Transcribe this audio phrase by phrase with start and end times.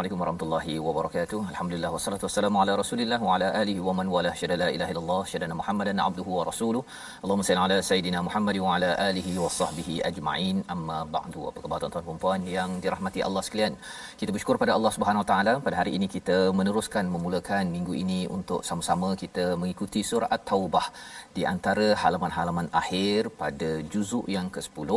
[0.00, 1.38] Assalamualaikum warahmatullahi wabarakatuh.
[1.52, 5.18] Alhamdulillah wassalatu wassalamu ala Rasulillah wa ala alihi wa man wala syada la ilaha illallah
[5.30, 6.82] syada Muhammadan abduhu wa rasuluh.
[7.22, 10.56] Allahumma salli ala sayidina Muhammad wa ala alihi wa sahbihi ajma'in.
[10.74, 11.40] Amma ba'du.
[11.50, 13.76] Apa khabar tuan-tuan dan puan yang dirahmati Allah sekalian?
[14.22, 18.20] Kita bersyukur pada Allah Subhanahu wa taala pada hari ini kita meneruskan memulakan minggu ini
[18.38, 20.86] untuk sama-sama kita mengikuti surah At-Taubah
[21.36, 24.90] di antara halaman-halaman akhir pada juzuk yang ke-10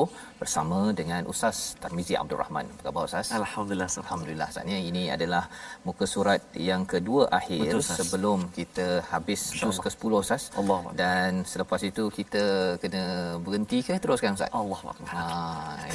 [0.43, 2.65] bersama dengan Ustaz Tarmizi Abdul Rahman.
[2.71, 3.35] Apa khabar Ustaz?
[3.41, 5.49] Alhamdulillah Alhamdulillah saatnya ini adalah
[5.87, 10.43] muka surat yang kedua akhir Betul, sebelum kita habis juz ke-10 Ustaz.
[10.53, 10.81] Allah.
[11.01, 14.53] Dan selepas itu kita kena berhenti ke teruskan Ustaz?
[14.53, 14.79] Allah.
[15.09, 15.23] Ha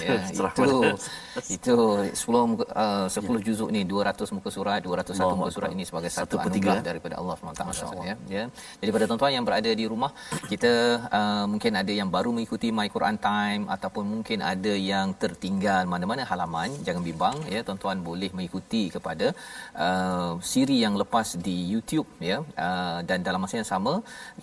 [0.02, 0.78] ya Surah itu
[1.56, 1.74] itu
[2.12, 6.10] 10 muka, uh, 10 juzuk ni 200 muka surat 201 Allah muka surat ini sebagai
[6.10, 7.62] Satu satu anugerah daripada Allah SWT
[8.10, 8.16] ya.
[8.36, 8.44] Ya.
[8.80, 10.10] Jadi pada tuan-tuan yang berada di rumah
[10.52, 10.72] kita
[11.19, 16.22] uh, mungkin ada yang baru mengikuti My Quran Time ataupun mungkin ada yang tertinggal mana-mana
[16.26, 17.60] halaman jangan bimbang ya.
[17.66, 19.26] Tuan-tuan boleh mengikuti kepada
[19.87, 22.38] uh, siri yang lepas di YouTube ya.
[22.66, 23.94] Uh, dan dalam masa yang sama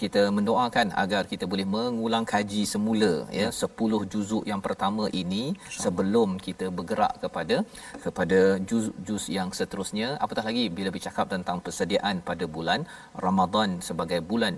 [0.03, 3.49] kita mendoakan agar kita boleh mengulang kaji semula ya.
[3.49, 5.43] 10 juzuk yang pertama ini
[5.83, 7.57] sebelum kita bergerak kepada
[8.05, 8.39] kepada
[8.69, 10.09] juz-juz yang seterusnya.
[10.23, 12.81] Apatah lagi bila bercakap tentang persediaan pada bulan
[13.27, 14.55] Ramadan sebagai bulan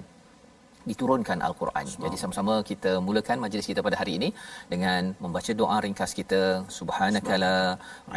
[0.89, 1.85] diturunkan al-Quran.
[2.03, 4.29] Jadi sama-sama kita mulakan majlis kita pada hari ini
[4.73, 6.41] dengan membaca doa ringkas kita
[6.79, 7.55] subhanakala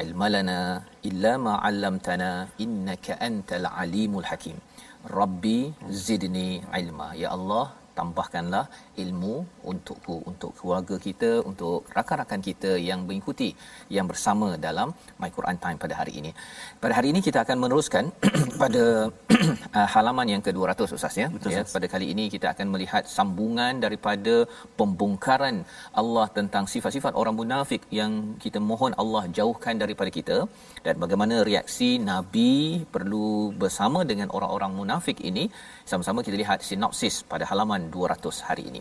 [0.05, 0.61] ilmalana
[1.11, 2.31] illa ma 'allamtana
[2.67, 4.57] innaka antal alimul hakim.
[5.19, 5.59] Rabbi
[6.07, 6.49] zidni
[6.81, 7.09] ilma.
[7.23, 7.67] Ya Allah,
[7.99, 8.65] tambahkanlah
[9.05, 9.35] ilmu
[9.71, 13.51] untukku untuk keluarga kita untuk rakan-rakan kita yang mengikuti
[13.97, 14.89] yang bersama dalam
[15.21, 16.31] My Quran Time pada hari ini.
[16.83, 18.05] Pada hari ini kita akan meneruskan
[18.63, 18.85] pada
[19.79, 21.29] uh, halaman yang ke-200 Ustaz ya.
[21.35, 24.35] Betul, ya pada kali ini kita akan melihat sambungan daripada
[24.81, 25.57] pembongkaran
[26.03, 28.13] Allah tentang sifat-sifat orang munafik yang
[28.45, 30.39] kita mohon Allah jauhkan daripada kita
[30.87, 32.53] dan bagaimana reaksi nabi
[32.95, 33.29] perlu
[33.63, 35.45] bersama dengan orang-orang munafik ini
[35.91, 38.81] sama-sama kita lihat sinopsis pada halaman 200 hari ini.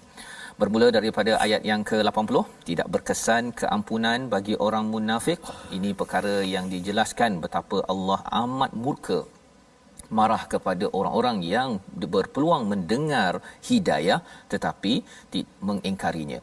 [0.59, 2.35] Bermula daripada ayat yang ke-80,
[2.67, 5.39] tidak berkesan keampunan bagi orang munafik.
[5.77, 9.19] Ini perkara yang dijelaskan betapa Allah amat murka
[10.17, 11.69] marah kepada orang-orang yang
[12.13, 13.33] berpeluang mendengar
[13.69, 14.19] hidayah
[14.51, 14.93] tetapi
[15.67, 16.41] mengingkarinya.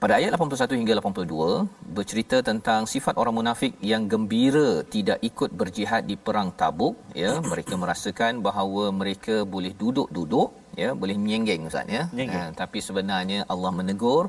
[0.00, 6.08] Pada ayat 81 hingga 82 bercerita tentang sifat orang munafik yang gembira tidak ikut berjihad
[6.10, 10.48] di perang Tabuk ya mereka merasakan bahawa mereka boleh duduk-duduk
[10.82, 12.02] ya boleh menyenggeng ustaz ya.
[12.12, 12.50] Menyenggeng.
[12.52, 14.24] Ha, tapi sebenarnya Allah menegur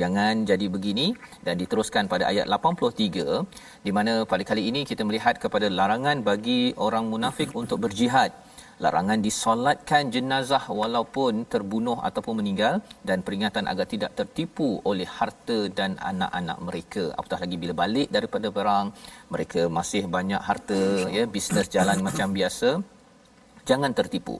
[0.00, 1.06] jangan jadi begini.
[1.46, 3.46] Dan diteruskan pada ayat 83
[3.86, 8.32] di mana pada kali ini kita melihat kepada larangan bagi orang munafik untuk berjihad.
[8.84, 12.74] Larangan disolatkan jenazah walaupun terbunuh ataupun meninggal
[13.08, 17.04] dan peringatan agar tidak tertipu oleh harta dan anak-anak mereka.
[17.16, 18.92] Apatah lagi bila balik daripada perang
[19.32, 22.70] mereka masih banyak harta ya bisnes jalan macam biasa.
[23.70, 24.36] Jangan tertipu.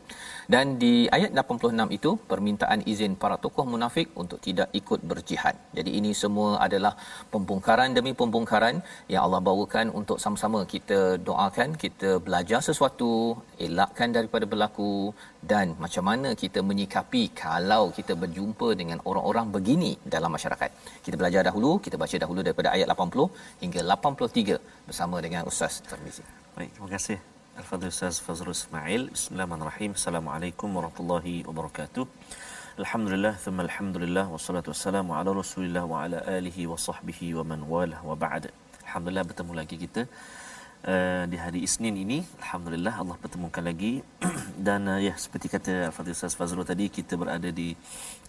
[0.55, 5.57] Dan di ayat 86 itu permintaan izin para tokoh munafik untuk tidak ikut berjihad.
[5.79, 6.93] Jadi ini semua adalah
[7.35, 8.77] pembongkaran demi pembongkaran
[9.13, 13.13] yang Allah bawakan untuk sama-sama kita doakan, kita belajar sesuatu,
[13.67, 15.11] elakkan daripada berlaku
[15.53, 20.71] dan macam mana kita menyikapi kalau kita berjumpa dengan orang-orang begini dalam masyarakat.
[21.07, 26.23] Kita belajar dahulu, kita baca dahulu daripada ayat 80 hingga 83 bersama dengan Ustaz Tarmizi.
[26.57, 27.36] Baik, terima kasih.
[27.61, 29.03] Al-Fadhil Ustaz Fazrul Ismail.
[29.17, 29.93] Bismillahirrahmanirrahim.
[29.99, 32.05] Assalamualaikum warahmatullahi wabarakatuh.
[32.83, 38.01] Alhamdulillah, thumma alhamdulillah, wassalatu wassalamu ala rasulillah wa ala alihi wa sahbihi wa man walah
[38.09, 38.53] wa ba'd.
[38.85, 42.19] Alhamdulillah bertemu lagi kita uh, di hari Isnin ini.
[42.45, 44.05] Alhamdulillah Allah pertemukan lagi.
[44.69, 47.73] Dan uh, ya, seperti kata Al-Fadhil Ustaz Fazrul tadi, kita berada di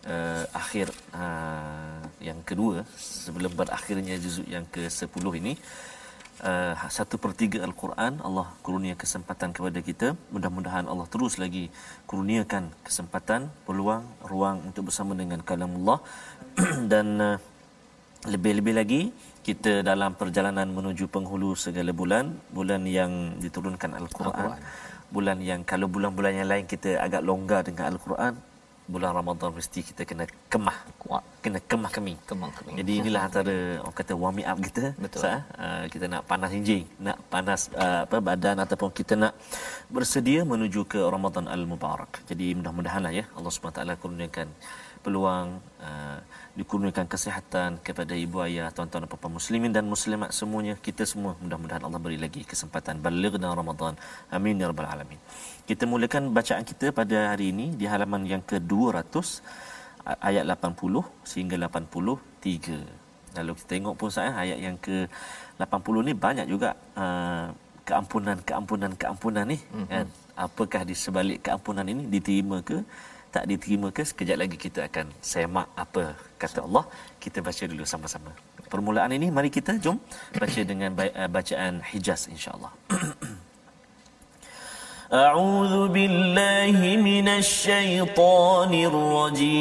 [0.08, 5.56] uh, akhir uh, yang kedua sebelum berakhirnya juzuk yang ke-10 ini
[6.44, 10.08] uh, satu pertiga Al-Quran Allah kurnia kesempatan kepada kita.
[10.34, 11.70] Mudah-mudahan Allah terus lagi
[12.10, 16.00] kurniakan kesempatan peluang ruang untuk bersama dengan kalamullah.
[16.92, 17.38] Dan uh,
[18.26, 19.02] lebih-lebih lagi
[19.48, 24.60] kita dalam perjalanan menuju penghulu segala bulan bulan yang diturunkan Al-Quran, Al-Quran.
[25.14, 28.34] bulan yang kalau bulan-bulan yang lain kita agak longgar dengan Al-Quran
[28.94, 33.56] bulan Ramadan mesti kita kena kemah kuat kena kemah kami kemah kami jadi inilah antara
[33.84, 35.20] orang kata warm up kita betul.
[35.24, 39.34] sah, uh, kita nak panas injing nak panas uh, apa badan ataupun kita nak
[39.96, 42.12] bersedia menuju ke Ramadan al-mubarak.
[42.30, 44.48] Jadi mudah-mudahanlah ya Allah Subhanahu taala kurniakan
[45.08, 46.20] peluang uh,
[46.60, 51.88] dikurniakan kesihatan kepada ibu ayah tuan-tuan dan puan muslimin dan muslimat semuanya kita semua mudah-mudahan
[51.88, 53.96] Allah beri lagi kesempatan balighna Ramadan
[54.36, 55.20] amin ya rabbal alamin
[55.70, 59.16] kita mulakan bacaan kita pada hari ini di halaman yang ke-200
[60.24, 63.36] ayat 80 sehingga 83.
[63.36, 67.52] Kalau kita tengok pun saya ayat yang ke-80 ni banyak juga uh,
[67.84, 69.88] keampunan keampunan keampunan ni mm-hmm.
[69.92, 70.06] kan.
[70.38, 72.80] Apakah di sebalik keampunan ini diterima ke
[73.37, 76.05] tak diterima ke sekejap lagi kita akan semak apa
[76.43, 76.85] kata Allah.
[77.23, 78.31] Kita baca dulu sama-sama.
[78.73, 79.97] Permulaan ini mari kita jom
[80.43, 82.73] baca dengan uh, bacaan Hijaz insya-Allah.
[85.13, 89.53] أعوذ بالله من الشيطان الرجيم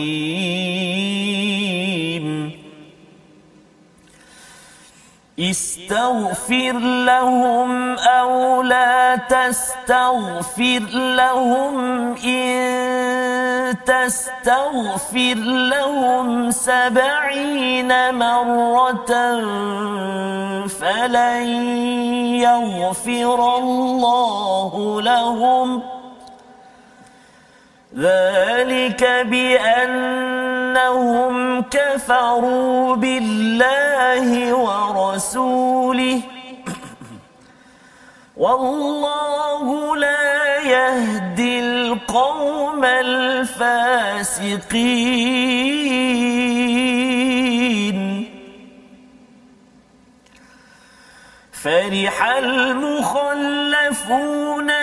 [5.40, 11.78] استغفر لهم أو لا تستغفر لهم
[12.24, 19.12] إن تستغفر لهم سبعين مرة
[20.68, 21.46] فلن
[22.40, 25.82] يغفر الله لهم
[27.98, 30.54] ذلك بأنهم
[31.62, 36.20] كفروا بالله ورسوله.
[38.36, 43.96] والله لا يهدي القوم الفاسقين.
[51.52, 53.88] فرح المخلفون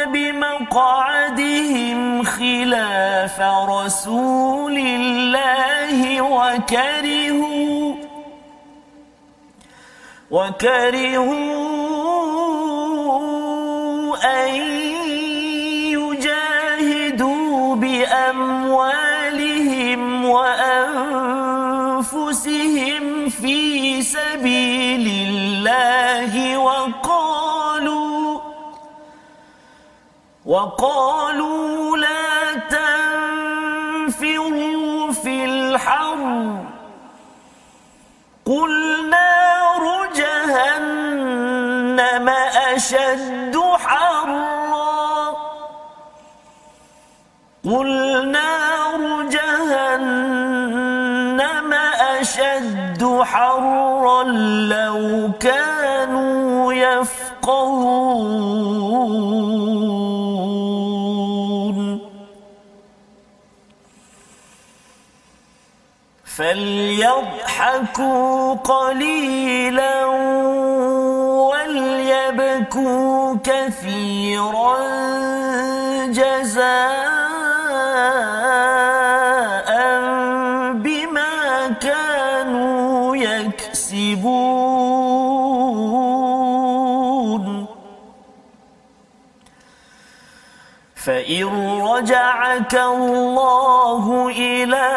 [0.05, 1.52] بمقعدهم
[2.43, 7.95] خلاف رسول الله وكرهوا
[10.31, 11.37] وكرهوا
[14.43, 14.53] أن
[15.95, 18.65] يجاهدوا بأموالهم
[20.25, 21.13] وأنفسهم
[23.29, 28.39] في سبيل الله وقالوا
[30.45, 32.22] وقالوا لا
[38.53, 38.73] قل
[39.09, 39.83] نار
[40.15, 42.27] جهنم
[42.73, 43.55] أشد
[43.85, 45.35] حرا.
[47.65, 47.89] قل
[48.31, 49.01] نار
[49.35, 50.51] جهنم
[52.19, 54.23] أشد حرا
[54.73, 55.01] لو
[55.39, 58.13] كانوا يفقهون.
[66.43, 70.05] فليضحكوا قليلا
[71.51, 74.77] وليبكوا كثيرا
[76.07, 76.63] جزاء
[80.73, 84.63] بما كانوا يكسبون.
[90.95, 91.45] فإن
[91.81, 94.87] رجعك الله إلى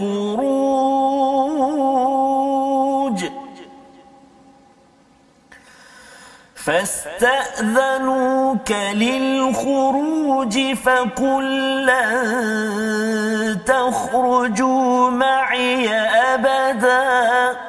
[6.55, 15.89] فاستأذنوك للخروج فقل لن تخرجوا معي
[16.33, 17.66] أبدا.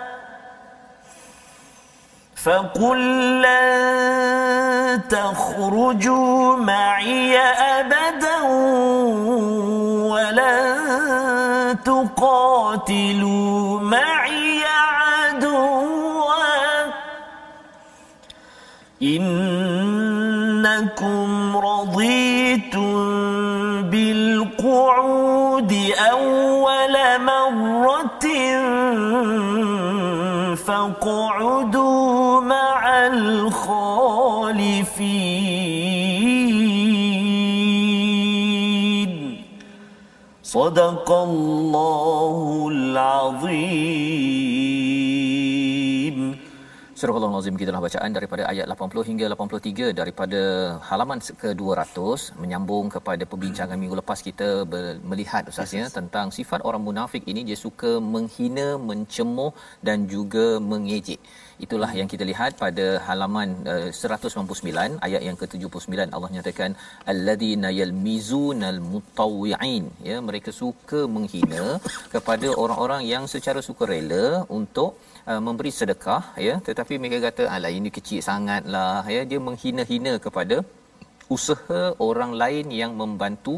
[3.44, 8.40] لن تخرجوا معي أبدا
[10.12, 10.68] ولن
[11.84, 16.34] تقاتلوا معي عدوا
[19.02, 20.36] إنكم
[21.56, 22.98] رضيتم
[23.82, 25.72] بالقعود
[26.10, 28.24] أول مرة
[30.66, 31.97] فاقعدوا
[40.47, 44.56] صدق الله العظيم
[46.98, 50.40] Surah Al-Azim kita telah bacaan daripada ayat 80 hingga 83 daripada
[50.88, 54.48] halaman ke-200 menyambung kepada perbincangan minggu lepas kita
[55.10, 55.94] melihat ustaznya yes.
[55.98, 59.52] tentang sifat orang munafik ini dia suka menghina, mencemuh
[59.88, 61.20] dan juga mengejek.
[61.64, 66.70] Itulah yang kita lihat pada halaman uh, 199 ayat yang ke-79 Allah nyatakan
[67.12, 71.64] alladzina yalmizunal mutawwi'in ya mereka suka menghina
[72.14, 74.24] kepada orang-orang yang secara sukarela
[74.58, 74.90] untuk
[75.30, 79.04] uh, memberi sedekah ya tetapi mereka kata alah ini kecil sangatlah.
[79.16, 80.56] Ya dia menghina-hina kepada
[81.36, 83.56] usaha orang lain yang membantu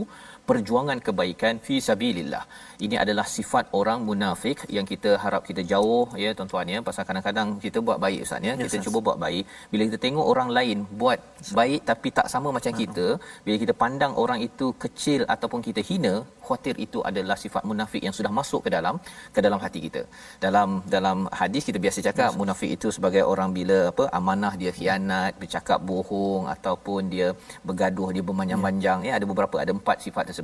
[0.50, 2.44] perjuangan kebaikan fi sabilillah.
[2.84, 7.48] Ini adalah sifat orang munafik yang kita harap kita jauh ya tuan-tuan ya pasal kadang-kadang
[7.64, 8.54] kita buat baik ustaz ya.
[8.60, 9.44] Kita yes, cuba buat baik.
[9.72, 11.20] Bila kita tengok orang lain buat
[11.60, 13.06] baik tapi tak sama macam kita,
[13.44, 16.14] bila kita pandang orang itu kecil ataupun kita hina,
[16.50, 18.94] khawatir itu adalah sifat munafik yang sudah masuk ke dalam
[19.34, 20.02] ke dalam hati kita.
[20.44, 22.38] Dalam dalam hadis kita biasa cakap yes.
[22.40, 27.28] munafik itu sebagai orang bila apa amanah dia khianat, bercakap bohong ataupun dia
[27.68, 29.12] bergaduh, dia bermanjang-manjang ya.
[29.14, 30.39] ya ada beberapa ada empat sifat tersebut.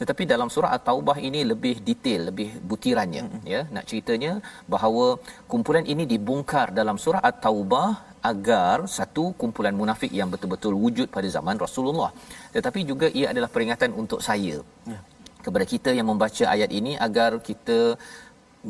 [0.00, 3.52] Tetapi dalam surah At-Taubah ini lebih detail, lebih butirannya mm-hmm.
[3.54, 3.62] ya.
[3.76, 4.32] Nak ceritanya
[4.74, 5.06] bahawa
[5.52, 7.88] kumpulan ini dibongkar dalam surah At-Taubah
[8.32, 12.10] agar satu kumpulan munafik yang betul-betul wujud pada zaman Rasulullah.
[12.56, 14.56] Tetapi juga ia adalah peringatan untuk saya.
[14.92, 15.02] Yeah
[15.46, 17.78] kepada kita yang membaca ayat ini agar kita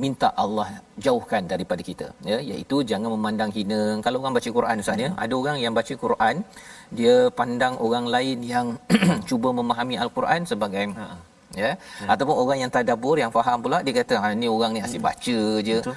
[0.02, 0.66] minta Allah
[1.04, 5.22] jauhkan daripada kita ya iaitu jangan memandang hina kalau orang baca Quran ustaz ya hmm.
[5.24, 6.36] ada orang yang baca Quran
[6.90, 8.66] dia pandang orang lain yang
[9.28, 11.18] cuba memahami al-Quran sebagai hmm.
[11.54, 12.08] ya hmm.
[12.10, 15.38] ataupun orang yang tadabbur yang faham pula dia kata ha ni orang ni asyik baca
[15.62, 15.96] je Betul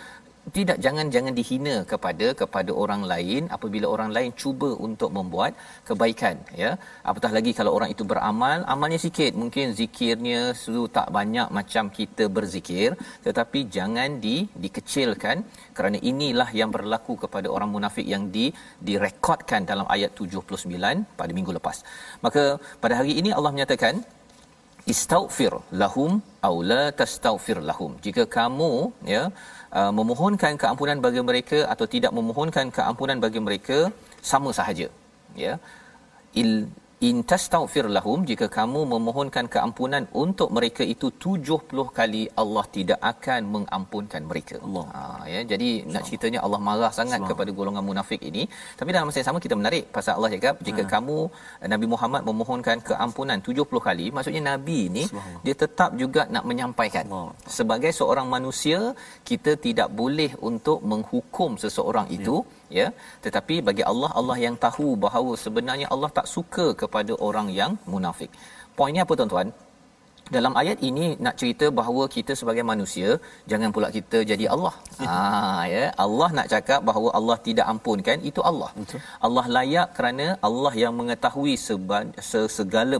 [0.57, 5.51] tidak jangan jangan dihina kepada kepada orang lain apabila orang lain cuba untuk membuat
[5.87, 6.71] kebaikan ya.
[7.09, 9.31] Apatah lagi kalau orang itu beramal amalnya sikit.
[9.41, 12.89] Mungkin zikirnya sudah tak banyak macam kita berzikir
[13.27, 14.35] tetapi jangan di
[14.65, 15.37] dikecilkan.
[15.77, 18.45] Kerana inilah yang berlaku kepada orang munafik yang di
[18.89, 21.79] direkodkan dalam ayat 79 pada minggu lepas.
[22.25, 22.43] Maka
[22.83, 23.95] pada hari ini Allah menyatakan
[24.91, 26.11] istaghfir lahum
[26.47, 27.91] aw la tastaghfir lahum.
[28.05, 28.71] Jika kamu
[29.15, 29.23] ya
[29.73, 33.89] Uh, memohonkan keampunan bagi mereka atau tidak memohonkan keampunan bagi mereka
[34.21, 34.87] sama sahaja
[35.33, 35.57] ya.
[36.41, 36.69] Il
[37.07, 43.41] in tastaghfir lahum jika kamu memohonkan keampunan untuk mereka itu 70 kali Allah tidak akan
[43.55, 44.55] mengampunkan mereka.
[44.65, 44.85] Allah.
[44.95, 45.01] Ha
[45.33, 45.91] ya jadi Allah.
[45.93, 47.29] nak ceritanya Allah marah sangat Allah.
[47.29, 48.43] kepada golongan munafik ini
[48.79, 50.89] tapi dalam masa yang sama kita menarik pasal Allah cakap jika ha.
[50.95, 51.17] kamu
[51.73, 55.03] Nabi Muhammad memohonkan keampunan 70 kali maksudnya nabi ini
[55.45, 57.35] dia tetap juga nak menyampaikan Allah.
[57.57, 58.79] sebagai seorang manusia
[59.29, 62.15] kita tidak boleh untuk menghukum seseorang ya.
[62.17, 62.62] itu ya
[63.25, 68.31] tetapi bagi Allah Allah yang tahu bahawa sebenarnya Allah tak suka kepada orang yang munafik
[68.77, 69.49] poinnya apa tuan-tuan
[70.35, 73.09] dalam ayat ini nak cerita bahawa kita sebagai manusia
[73.51, 74.73] jangan pula kita jadi Allah.
[75.03, 78.69] Ha ya, Allah nak cakap bahawa Allah tidak ampunkan itu Allah.
[78.79, 78.99] Betul.
[79.27, 81.55] Allah layak kerana Allah yang mengetahui
[82.57, 82.97] segala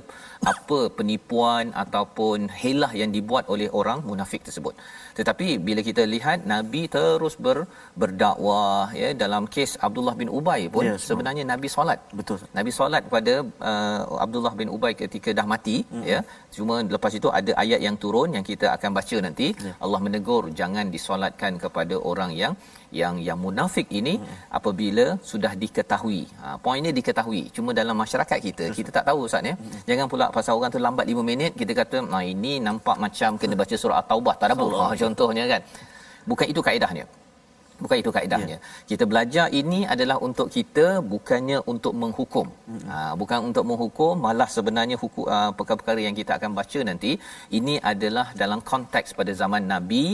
[0.52, 4.74] apa penipuan ataupun helah yang dibuat oleh orang munafik tersebut.
[5.18, 7.58] Tetapi bila kita lihat Nabi terus ber,
[8.02, 12.00] berdakwah ya dalam kes Abdullah bin Ubay pun ya, sebenarnya Nabi solat.
[12.20, 12.40] Betul.
[12.58, 13.34] Nabi solat kepada
[13.72, 16.06] uh, Abdullah bin Ubay ketika dah mati mm-hmm.
[16.12, 16.20] ya.
[16.56, 19.48] Cuma lepas itu ada ayat yang turun yang kita akan baca nanti.
[19.68, 19.74] Ya.
[19.86, 22.54] Allah menegur jangan disolatkan kepada orang yang
[23.02, 24.54] yang yang munafik ini hmm.
[24.58, 26.22] apabila sudah diketahui.
[26.42, 27.42] Ha poin ini diketahui.
[27.56, 29.56] Cuma dalam masyarakat kita kita tak tahu ustaz ya.
[29.58, 29.82] Hmm.
[29.90, 33.56] Jangan pula pasal orang tu lambat 5 minit kita kata nah ini nampak macam kena
[33.62, 34.72] baca surah at-taubah tadabbur.
[34.82, 35.62] Ha contohnya kan.
[36.30, 37.06] Bukan itu kaedahnya.
[37.84, 38.58] Bukan itu kaedahnya.
[38.58, 38.60] Ya.
[38.92, 42.48] Kita belajar ini adalah untuk kita bukannya untuk menghukum.
[42.70, 42.84] Hmm.
[42.92, 47.12] Ha, bukan untuk menghukum, malah sebenarnya hukum uh, perkara-perkara yang kita akan baca nanti
[47.60, 50.06] ini adalah dalam konteks pada zaman Nabi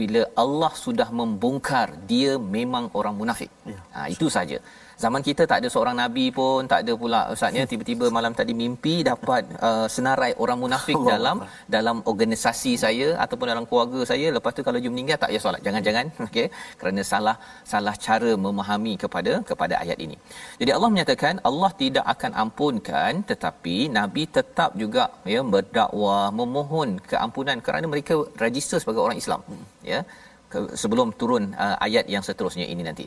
[0.00, 3.50] bila Allah sudah membongkar dia memang orang munafik.
[3.72, 3.78] Ya.
[3.94, 4.58] Ha, itu saja
[5.02, 8.94] zaman kita tak ada seorang nabi pun tak ada pula ustaznya tiba-tiba malam tadi mimpi
[9.10, 11.66] dapat uh, senarai orang munafik Allah dalam Allah.
[11.76, 14.26] dalam organisasi saya ataupun dalam keluarga saya.
[14.36, 15.60] Lepas tu kalau dia meninggal tak payah solat.
[15.66, 16.46] Jangan-jangan okey?
[16.80, 17.36] Kerana salah
[17.72, 20.16] salah cara memahami kepada kepada ayat ini.
[20.60, 25.04] Jadi Allah menyatakan Allah tidak akan ampunkan tetapi nabi tetap juga
[25.34, 28.16] ya berdakwah memohon keampunan kerana mereka
[28.46, 29.40] register sebagai orang Islam.
[29.92, 30.00] Ya
[30.82, 33.06] sebelum turun uh, ayat yang seterusnya ini nanti.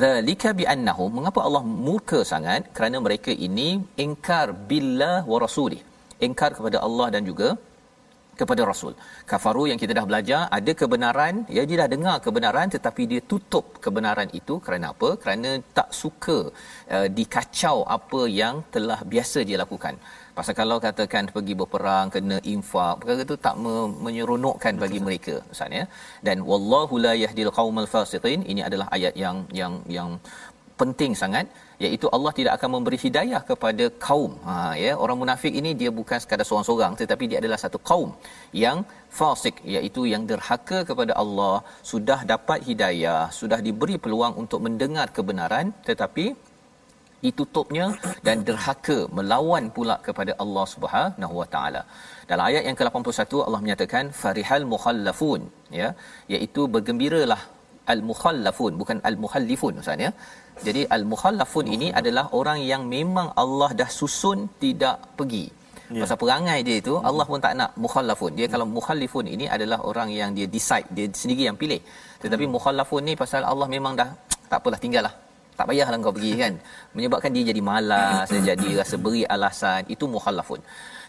[0.00, 3.68] Zalika bi annahum mengapa Allah murka sangat kerana mereka ini
[4.04, 5.82] ingkar billah wa rasulih.
[6.26, 7.48] Ingkar kepada Allah dan juga
[8.40, 8.92] kepada rasul.
[9.30, 13.64] Kafaru yang kita dah belajar ada kebenaran, ya dia dah dengar kebenaran tetapi dia tutup
[13.84, 15.10] kebenaran itu kerana apa?
[15.22, 16.38] Kerana tak suka
[16.94, 19.96] uh, dikacau apa yang telah biasa dia lakukan
[20.38, 25.78] pasal kalau katakan pergi berperang kena infak perkara itu tak me- menyeronokkan bagi mereka ustaz
[25.78, 25.84] ya.
[26.26, 30.10] Dan wallahu la yahdil qaumal fasiqin ini adalah ayat yang yang yang
[30.80, 31.46] penting sangat
[31.84, 34.32] iaitu Allah tidak akan memberi hidayah kepada kaum.
[34.46, 34.54] Ha
[34.84, 38.10] ya orang munafik ini dia bukan sekadar seorang-seorang tetapi dia adalah satu kaum
[38.64, 38.78] yang
[39.18, 41.56] fasik iaitu yang derhaka kepada Allah
[41.90, 46.26] sudah dapat hidayah sudah diberi peluang untuk mendengar kebenaran tetapi
[47.24, 47.86] ditutupnya
[48.26, 51.82] dan derhaka melawan pula kepada Allah Subhanahu Wa Taala.
[52.30, 55.42] Dalam ayat yang ke-81 Allah menyatakan farihal mukhallafun
[55.80, 55.88] ya
[56.34, 57.40] iaitu bergembiralah
[57.92, 60.10] al mukhallafun bukan al mukhallifun ustaz ya
[60.66, 65.44] jadi al-mukhallafun ini adalah orang yang memang Allah dah susun tidak pergi.
[65.88, 66.02] Yeah.
[66.02, 66.94] Pasal perangai dia itu.
[67.08, 68.32] Allah pun tak nak mukhallafun.
[68.38, 71.80] Dia kalau mukhallifun ini adalah orang yang dia decide, dia sendiri yang pilih.
[72.22, 72.54] Tetapi hmm.
[72.56, 74.10] mukhallafun ni pasal Allah memang dah
[74.50, 75.14] tak apalah tinggallah.
[75.58, 76.52] Tak payahlah kau pergi kan.
[76.94, 80.60] Menyebabkan dia jadi malas, dia jadi rasa beri alasan, itu mukhallafun.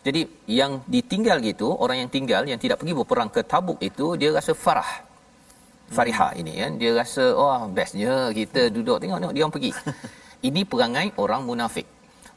[0.08, 0.22] Jadi
[0.60, 4.54] yang ditinggal gitu, orang yang tinggal yang tidak pergi berperang ke Tabuk itu dia rasa
[4.64, 4.92] farah.
[5.96, 6.72] Fariha ini kan?
[6.82, 9.72] Dia rasa oh bestnya kita duduk tengok tengok dia orang pergi.
[10.48, 11.88] Ini perangai orang munafik.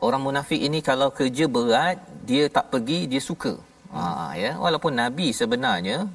[0.03, 3.55] Orang munafik ini kalau kerja berat dia tak pergi dia suka.
[3.95, 4.59] Ha ya?
[4.59, 6.11] Walaupun nabi sebenarnya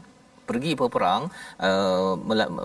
[0.49, 1.23] pergi berperang
[1.67, 2.13] uh,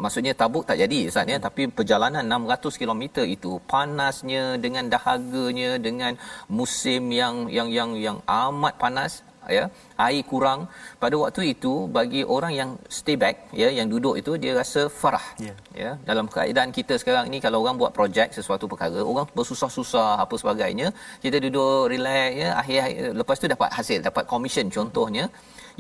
[0.04, 1.38] maksudnya tabuk tak jadi ustaz ya.
[1.46, 3.02] Tapi perjalanan 600 km
[3.36, 6.12] itu panasnya dengan dahaganya dengan
[6.58, 9.12] musim yang yang yang yang amat panas
[9.56, 9.64] ya
[10.06, 10.60] air kurang.
[11.02, 15.26] Pada waktu itu bagi orang yang stay back ya yang duduk itu dia rasa farah
[15.46, 15.56] yeah.
[15.82, 15.90] ya.
[16.08, 20.88] Dalam keadaan kita sekarang ni kalau orang buat projek sesuatu perkara orang bersusah-susah apa sebagainya
[21.24, 22.50] kita duduk relax ya.
[22.60, 25.26] Akhir, akhir lepas tu dapat hasil dapat commission contohnya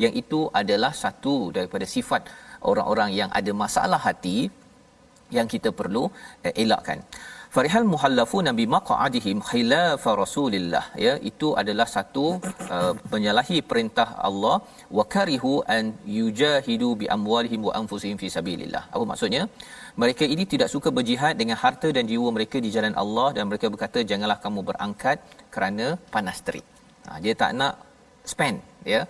[0.04, 2.24] yang itu adalah satu daripada sifat
[2.70, 4.38] orang-orang yang ada masalah hati
[5.36, 6.04] yang kita perlu
[6.46, 7.00] eh, elakkan.
[7.54, 10.84] Farihal muhallafuna bi maq'adihim khilaf rasulillah.
[11.04, 12.24] Ya itu adalah satu
[12.76, 14.56] uh, menyalahi perintah Allah.
[14.98, 18.84] Wa karihu an yujahidu bi amwalihim wa anfusihim fi sabilillah.
[18.94, 19.42] Apa maksudnya?
[20.02, 23.68] Mereka ini tidak suka berjihad dengan harta dan jiwa mereka di jalan Allah dan mereka
[23.74, 25.18] berkata janganlah kamu berangkat
[25.54, 26.64] kerana panas terik.
[27.06, 27.74] Ha, dia tak nak
[28.32, 28.58] spend
[28.94, 29.02] ya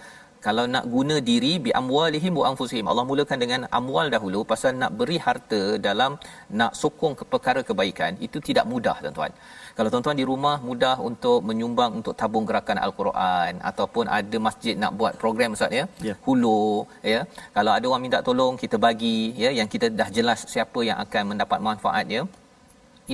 [0.46, 2.86] kalau nak guna diri bi amwalihim wa anfusihim.
[2.90, 6.12] Allah mulakan dengan amwal dahulu pasal nak beri harta dalam
[6.60, 9.32] nak sokong ke perkara kebaikan itu tidak mudah tuan-tuan.
[9.76, 14.92] Kalau tuan-tuan di rumah mudah untuk menyumbang untuk tabung gerakan al-Quran ataupun ada masjid nak
[15.00, 15.84] buat program ustaz ya?
[16.08, 16.16] Yeah.
[16.26, 16.62] hulu
[17.14, 17.20] ya?
[17.56, 19.52] Kalau ada orang minta tolong kita bagi ya?
[19.58, 22.22] Yang kita dah jelas siapa yang akan mendapat manfaatnya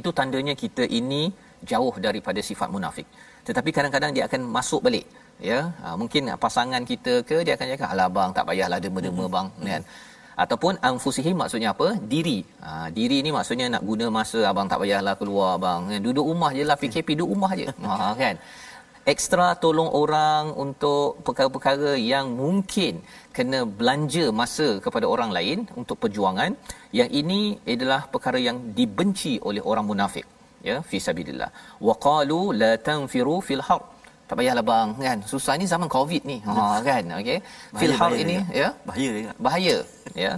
[0.01, 1.23] itu tandanya kita ini
[1.71, 3.07] jauh daripada sifat munafik.
[3.49, 5.05] Tetapi kadang-kadang dia akan masuk balik
[5.51, 9.35] ya ha, mungkin pasangan kita ke dia akan cakap alah bang tak payahlah dema-dema hmm.
[9.35, 9.67] bang hmm.
[9.71, 9.83] kan
[10.43, 11.89] ataupun anfusihim maksudnya apa?
[12.13, 12.39] Diri.
[12.65, 16.01] Ha, diri ni maksudnya nak guna masa abang tak payahlah keluar bang kan?
[16.07, 17.67] duduk rumah je lah PKP duduk rumah je.
[17.91, 18.37] Ha, kan.
[19.13, 22.95] Ekstra tolong orang untuk perkara-perkara yang mungkin
[23.37, 26.53] kena belanja masa kepada orang lain untuk perjuangan
[26.99, 27.41] yang ini
[27.75, 30.27] adalah perkara yang dibenci oleh orang munafik
[30.69, 31.51] ya fi sabilillah.
[31.89, 33.83] Waqalu la tanfiru fil har
[34.29, 35.19] tak payahlah bang kan?
[35.33, 36.37] Susah ni zaman covid ni.
[36.47, 37.05] Ha kan?
[37.19, 37.39] Okey.
[37.81, 38.69] Fil har ini ya?
[38.89, 39.11] Bahaya
[39.47, 39.77] bahaya
[40.25, 40.33] ya?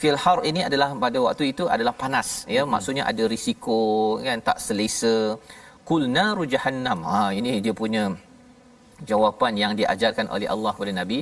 [0.00, 2.62] Fil har ini adalah pada waktu itu adalah panas ya?
[2.64, 2.72] Hmm.
[2.74, 3.80] maksudnya ada risiko
[4.26, 4.40] kan?
[4.48, 5.16] Tak selesa.
[5.88, 6.98] Kul naru jahannam.
[7.12, 8.04] Ha ini dia punya
[9.10, 11.20] jawapan yang diajarkan oleh Allah kepada nabi.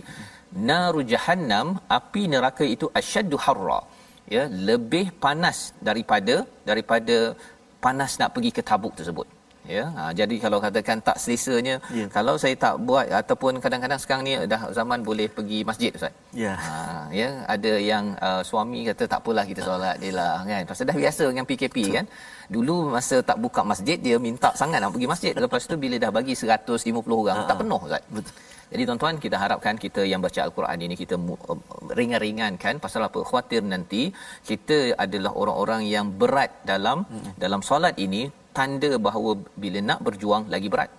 [0.71, 1.67] Naru jahannam
[1.99, 3.81] api neraka itu asyaddu harra
[4.37, 4.45] ya?
[4.69, 5.59] Lebih panas
[5.89, 6.37] daripada
[6.71, 7.17] daripada
[7.85, 9.27] panas nak pergi ke tabuk tersebut
[9.77, 12.09] ya ha, jadi kalau katakan tak selesanya yeah.
[12.17, 16.57] kalau saya tak buat ataupun kadang-kadang sekarang ni dah zaman boleh pergi masjid ustaz yeah.
[16.67, 20.87] ha ya ada yang uh, suami kata tak apalah kita solat dia lah kan pasal
[20.91, 21.95] dah biasa dengan PKP Betul.
[21.97, 22.07] kan
[22.57, 26.11] dulu masa tak buka masjid dia minta sangat nak pergi masjid lepas tu bila dah
[26.19, 27.47] bagi 150 orang ha.
[27.51, 28.35] tak penuh ustaz Betul.
[28.73, 31.59] Jadi tuan-tuan kita harapkan kita yang baca al-Quran ini kita uh,
[31.99, 34.03] ringan-ringankan pasal apa khawatir nanti
[34.51, 37.37] kita adalah orang-orang yang berat dalam hmm.
[37.45, 38.23] dalam solat ini
[38.59, 39.31] tanda bahawa
[39.63, 40.91] bila nak berjuang lagi berat.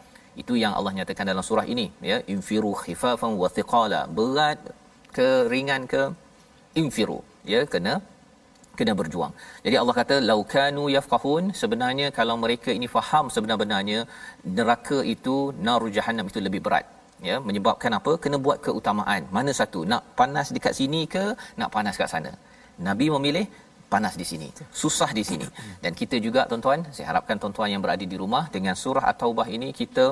[0.41, 2.17] Itu yang Allah nyatakan dalam surah ini ya.
[2.33, 4.01] Infiru khifafan wa thiqala.
[4.17, 4.59] Berat
[5.17, 6.03] ke ringan ke?
[6.81, 7.19] Infiru
[7.53, 7.61] ya.
[7.73, 7.93] Kena
[8.77, 9.33] kena berjuang.
[9.65, 13.99] Jadi Allah kata laukanu yafqahun sebenarnya kalau mereka ini faham sebenarnya
[14.57, 15.35] neraka itu
[15.67, 16.85] naru jahannam itu lebih berat
[17.29, 17.35] ya.
[17.47, 18.13] Menyebabkan apa?
[18.23, 19.21] Kena buat keutamaan.
[19.37, 19.81] Mana satu?
[19.91, 21.25] Nak panas dekat sini ke?
[21.61, 22.31] Nak panas kat sana?
[22.87, 23.45] Nabi memilih
[23.93, 24.47] panas di sini
[24.83, 25.47] susah di sini
[25.83, 29.69] dan kita juga tuan-tuan saya harapkan tuan-tuan yang berada di rumah dengan surah at-taubah ini
[29.81, 30.05] kita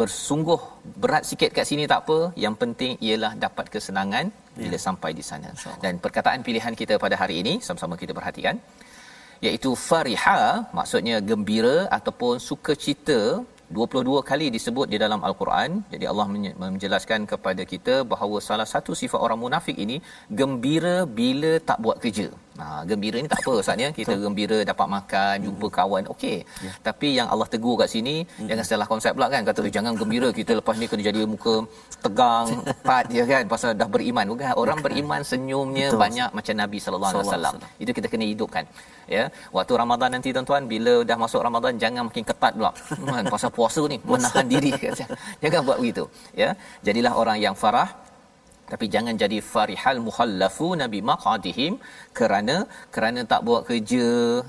[0.00, 0.60] bersungguh
[1.02, 4.26] berat sikit kat sini tak apa yang penting ialah dapat kesenangan
[4.60, 4.82] bila ya.
[4.86, 5.50] sampai di sana
[5.84, 8.56] dan perkataan pilihan kita pada hari ini sama-sama kita perhatikan
[9.46, 10.40] iaitu fariha
[10.78, 13.20] maksudnya gembira ataupun sukacita
[13.78, 15.70] 22 kali disebut di dalam al-Quran.
[15.92, 16.26] Jadi Allah
[16.64, 19.96] menjelaskan kepada kita bahawa salah satu sifat orang munafik ini
[20.40, 22.28] gembira bila tak buat kerja.
[22.56, 23.88] Ha, gembira ni tak apa ustaz ya.
[23.98, 26.38] Kita gembira dapat makan, jumpa kawan, okey.
[26.66, 26.72] Ya.
[26.88, 28.48] Tapi yang Allah tegur kat sini hmm.
[28.48, 29.44] jangan salah konsep pula kan.
[29.48, 31.54] Kata jangan gembira kita lepas ni kena jadi muka
[32.04, 32.46] tegang,
[32.88, 34.24] pat ya kan pasal dah beriman.
[34.32, 36.00] Bukan orang beriman senyumnya Betul.
[36.04, 37.54] banyak macam Nabi sallallahu alaihi wasallam.
[37.82, 38.64] Itu kita kena hidupkan.
[39.16, 39.24] Ya.
[39.56, 42.72] Waktu Ramadan nanti tuan-tuan bila dah masuk Ramadan jangan makin ketat pula.
[43.06, 45.06] Man, pasal puasa ni menahan diri kata.
[45.42, 46.04] Jangan buat begitu.
[46.42, 46.50] Ya.
[46.86, 48.05] Jadilah orang yang farah
[48.70, 51.74] tapi jangan jadi farihal muhallafu nabi maqadihim
[52.18, 52.56] kerana
[52.94, 54.06] kerana tak buat kerja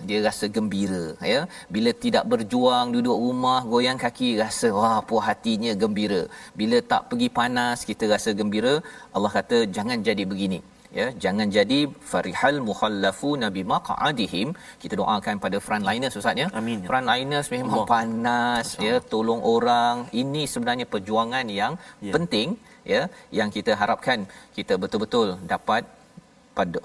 [0.10, 1.42] dia rasa gembira ya.
[1.76, 6.22] Bila tidak berjuang duduk rumah goyang kaki rasa wah puas hatinya gembira.
[6.62, 8.74] Bila tak pergi panas kita rasa gembira.
[9.16, 10.62] Allah kata jangan jadi begini.
[10.98, 11.80] Ya jangan jadi
[12.12, 14.50] farihal muhallafu nabi maqadihim
[14.82, 16.48] kita doakan pada frontliners ustaz ya.
[16.60, 16.88] Amin ya.
[16.90, 17.90] frontliners memang Allah.
[17.94, 19.96] panas ya tolong orang.
[20.24, 21.76] Ini sebenarnya perjuangan yang
[22.08, 22.14] ya.
[22.18, 22.50] penting
[22.94, 23.02] ya
[23.40, 24.20] yang kita harapkan
[24.58, 25.84] kita betul-betul dapat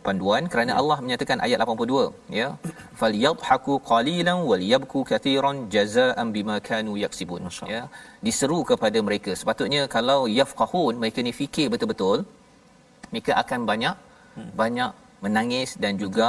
[0.06, 0.72] panduan kerana.
[0.80, 2.48] Allah menyatakan ayat 82 ya.
[3.00, 7.82] Falyadhaku qalilan walyabku katiran jazaa'an bima kanu yaksibun ya.
[8.26, 9.32] Diseru kepada mereka.
[9.40, 12.18] Sepatutnya kalau yafqahun mereka ni fikir betul-betul
[13.12, 13.96] mereka akan banyak
[14.36, 14.50] hmm.
[14.62, 14.90] banyak
[15.24, 16.28] menangis dan juga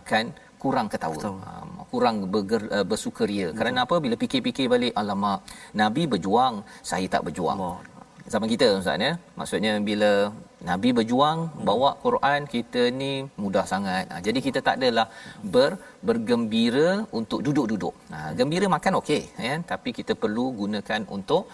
[0.00, 0.24] akan
[0.62, 1.22] kurang ketawa.
[1.28, 3.46] Um, kurang berger, uh, bersukaria.
[3.48, 3.56] Betul.
[3.58, 3.96] kerana apa?
[4.04, 5.40] Bila fikir-fikir balik alamak
[5.80, 6.54] nabi berjuang
[6.90, 7.58] saya tak berjuang.
[7.58, 7.91] Allah
[8.32, 9.12] zaman kita ustaz ya.
[9.38, 10.10] Maksudnya bila
[10.68, 14.04] nabi berjuang bawa Quran kita ni mudah sangat.
[14.12, 15.06] Ha, jadi kita tak adalah
[15.54, 15.70] ber
[16.08, 17.94] bergembira untuk duduk-duduk.
[18.14, 19.54] Ha, gembira makan okey ya.
[19.72, 21.44] Tapi kita perlu gunakan untuk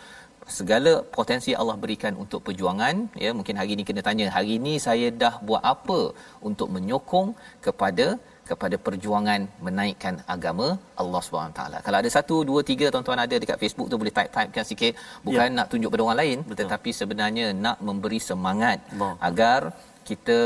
[0.58, 3.30] segala potensi Allah berikan untuk perjuangan ya.
[3.38, 6.00] Mungkin hari ini kena tanya hari ini saya dah buat apa
[6.48, 7.30] untuk menyokong
[7.66, 8.06] kepada
[8.50, 10.66] kepada perjuangan menaikkan agama
[11.02, 11.78] Allah Subhanahu taala.
[11.86, 14.92] Kalau ada satu, dua, tiga tuan-tuan ada dekat Facebook tu boleh type-typekan sikit
[15.26, 15.56] bukan ya.
[15.58, 16.58] nak tunjuk pada orang lain Betul.
[16.60, 19.14] tetapi sebenarnya nak memberi semangat Allah.
[19.28, 19.60] agar
[20.10, 20.38] kita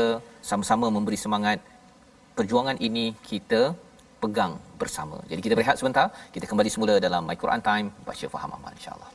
[0.51, 1.57] sama-sama memberi semangat
[2.37, 3.61] perjuangan ini kita
[4.23, 5.17] pegang bersama.
[5.31, 9.11] Jadi kita berehat sebentar, kita kembali semula dalam My Quran Time baca faham amal insya-Allah.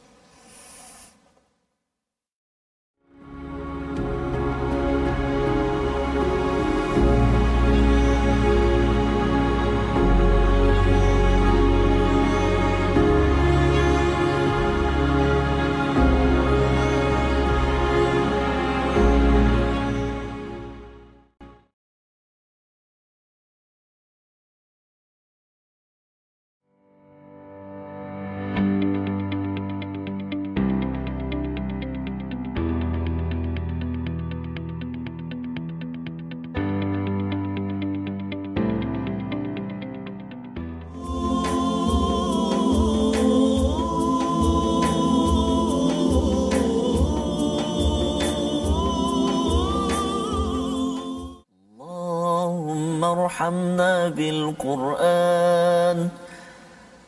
[53.18, 55.98] وارحمنا بالقرآن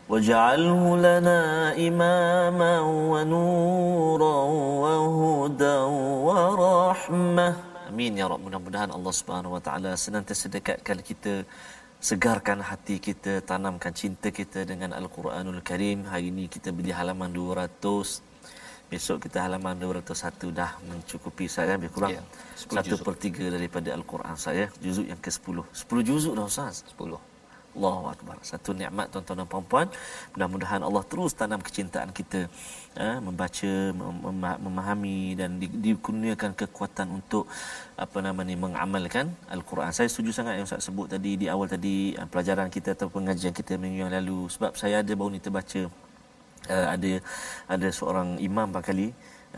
[0.09, 1.39] واجعله لنا
[1.87, 2.73] إماما
[3.11, 4.37] ونورا
[4.83, 5.77] وهدى
[6.27, 7.49] ورحمة
[7.85, 8.41] Amin ya Rabb.
[8.41, 11.45] Mudah-mudahan Allah Subhanahu Wa Taala senantiasa dekatkan kita,
[12.01, 16.03] segarkan hati kita, tanamkan cinta kita dengan Al-Quranul Karim.
[16.09, 18.28] Hari ini kita beli halaman 200
[18.90, 22.22] Besok kita halaman 201 dah mencukupi saya lebih kurang ya,
[22.58, 24.66] 1 per 3 daripada Al-Quran saya.
[24.82, 25.62] Juzuk yang ke-10.
[25.62, 26.82] 10 juzuk dah Ustaz.
[26.98, 27.14] 10.
[27.70, 28.34] Allahu Akbar.
[28.42, 29.86] Satu nikmat tuan-tuan dan puan-puan.
[30.34, 32.50] Mudah-mudahan Allah terus tanam kecintaan kita
[32.98, 37.46] eh, membaca, mem- memahami dan di- dikurniakan kekuatan untuk
[37.94, 39.94] apa nama ni mengamalkan Al-Quran.
[39.94, 43.54] Saya setuju sangat yang Ustaz sebut tadi di awal tadi eh, pelajaran kita atau pengajian
[43.54, 45.86] kita minggu yang lalu sebab saya ada baru ni terbaca
[46.68, 47.12] uh, ada
[47.74, 49.08] ada seorang imam kali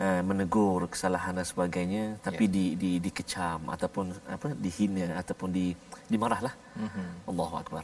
[0.03, 2.53] uh, menegur kesalahan dan sebagainya tapi yeah.
[2.55, 5.65] di di dikecam ataupun apa dihina ataupun di
[6.11, 6.53] dimarahlah.
[6.77, 7.07] Mm-hmm.
[7.29, 7.83] Allahu akbar.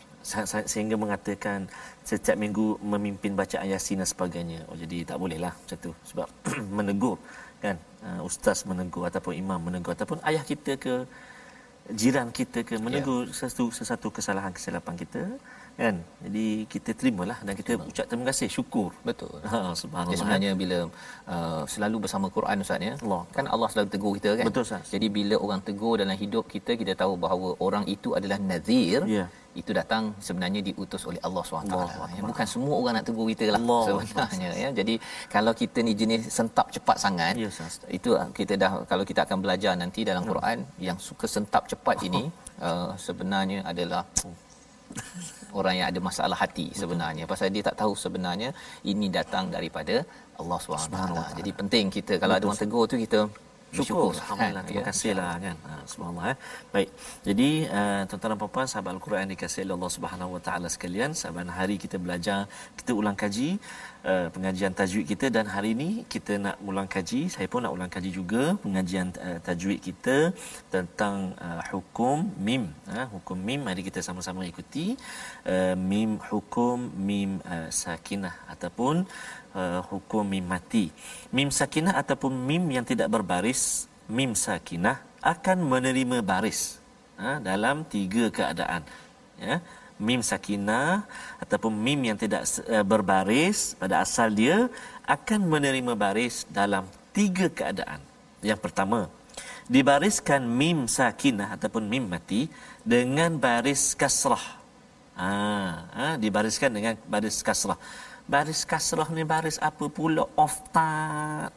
[0.71, 1.69] Sehingga mengatakan
[2.09, 4.59] setiap minggu memimpin bacaan yasin dan sebagainya.
[4.69, 6.27] Oh jadi tak bolehlah macam tu sebab
[6.77, 7.17] menegur
[7.63, 7.75] kan
[8.07, 10.93] uh, ustaz menegur ataupun imam menegur ataupun ayah kita ke
[12.01, 13.35] jiran kita ke menegur yeah.
[13.35, 15.23] sesuatu sesuatu kesalahan kesilapan kita
[15.79, 15.95] kan?
[16.25, 17.89] Jadi kita terimalah dan kita Terima.
[17.91, 18.89] ucap terima kasih syukur.
[19.09, 19.35] Betul.
[19.51, 20.13] Ha subhanallah.
[20.13, 20.77] Ya, sebenarnya bila
[21.35, 22.93] uh, selalu bersama Quran ustaz ya?
[23.05, 23.21] Allah.
[23.35, 24.45] Kan Allah selalu tegur kita kan?
[24.49, 24.91] Betul ustaz.
[24.93, 29.01] Jadi bila orang tegur dalam hidup kita kita tahu bahawa orang itu adalah nazir.
[29.17, 29.27] Ya.
[29.59, 31.73] Itu datang sebenarnya diutus oleh Allah SWT
[32.15, 34.61] ya, bukan semua orang nak tegur kita lah Allah sebenarnya Allah.
[34.63, 34.69] ya?
[34.79, 34.93] Jadi
[35.35, 37.49] kalau kita ni jenis sentap cepat sangat ya,
[37.97, 40.23] itu uh, kita dah kalau kita akan belajar nanti dalam.
[40.29, 42.23] Quran yang suka sentap cepat ini
[42.61, 44.05] uh, sebenarnya adalah
[45.57, 47.23] orang yang ada masalah hati sebenarnya.
[47.31, 48.49] Pasal dia tak tahu sebenarnya
[48.91, 50.05] ini datang daripada
[50.41, 50.99] Allah SWT.
[51.39, 52.41] Jadi penting kita kalau Betul.
[52.41, 53.19] ada orang tegur tu kita
[53.77, 54.63] syukur alhamdulillah.
[54.67, 55.55] Terima kasihlah kan?
[55.67, 56.37] Ha, subhanallah eh.
[56.73, 56.89] baik.
[57.27, 61.53] Jadi uh, tuan-tuan dan puan sahabat al-Quran dikasihi oleh Allah Subhanahu wa taala sekalian sahabat
[61.59, 62.39] hari kita belajar
[62.79, 63.49] kita ulang kaji
[64.05, 67.91] uh, pengajian tajwid kita dan hari ini kita nak ulang kaji saya pun nak ulang
[67.91, 70.35] kaji juga pengajian uh, tajwid kita
[70.73, 74.95] tentang uh, hukum mim uh, hukum mim mari kita sama-sama ikuti
[75.47, 79.07] uh, mim hukum mim uh, sakinah ataupun
[79.55, 80.85] uh, hukum mim mati.
[81.33, 86.79] Mim sakinah ataupun mim yang tidak berbaris, mim sakinah akan menerima baris
[87.19, 88.83] ha, dalam tiga keadaan.
[89.39, 89.59] Ya.
[89.99, 91.03] Mim sakinah
[91.43, 94.71] ataupun mim yang tidak uh, berbaris pada asal dia
[95.03, 97.99] akan menerima baris dalam tiga keadaan.
[98.39, 99.11] Yang pertama,
[99.67, 102.47] dibariskan mim sakinah ataupun mim mati
[102.87, 104.57] dengan baris kasrah.
[105.19, 105.31] Ha,
[105.91, 107.75] ha, dibariskan dengan baris kasrah.
[108.23, 110.23] Baris kasrah ni baris apa pula?
[110.39, 111.51] Oftat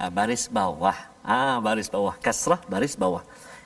[0.00, 0.96] ha, baris bawah.
[1.20, 2.16] Ha, baris bawah.
[2.16, 3.20] Kasrah baris bawah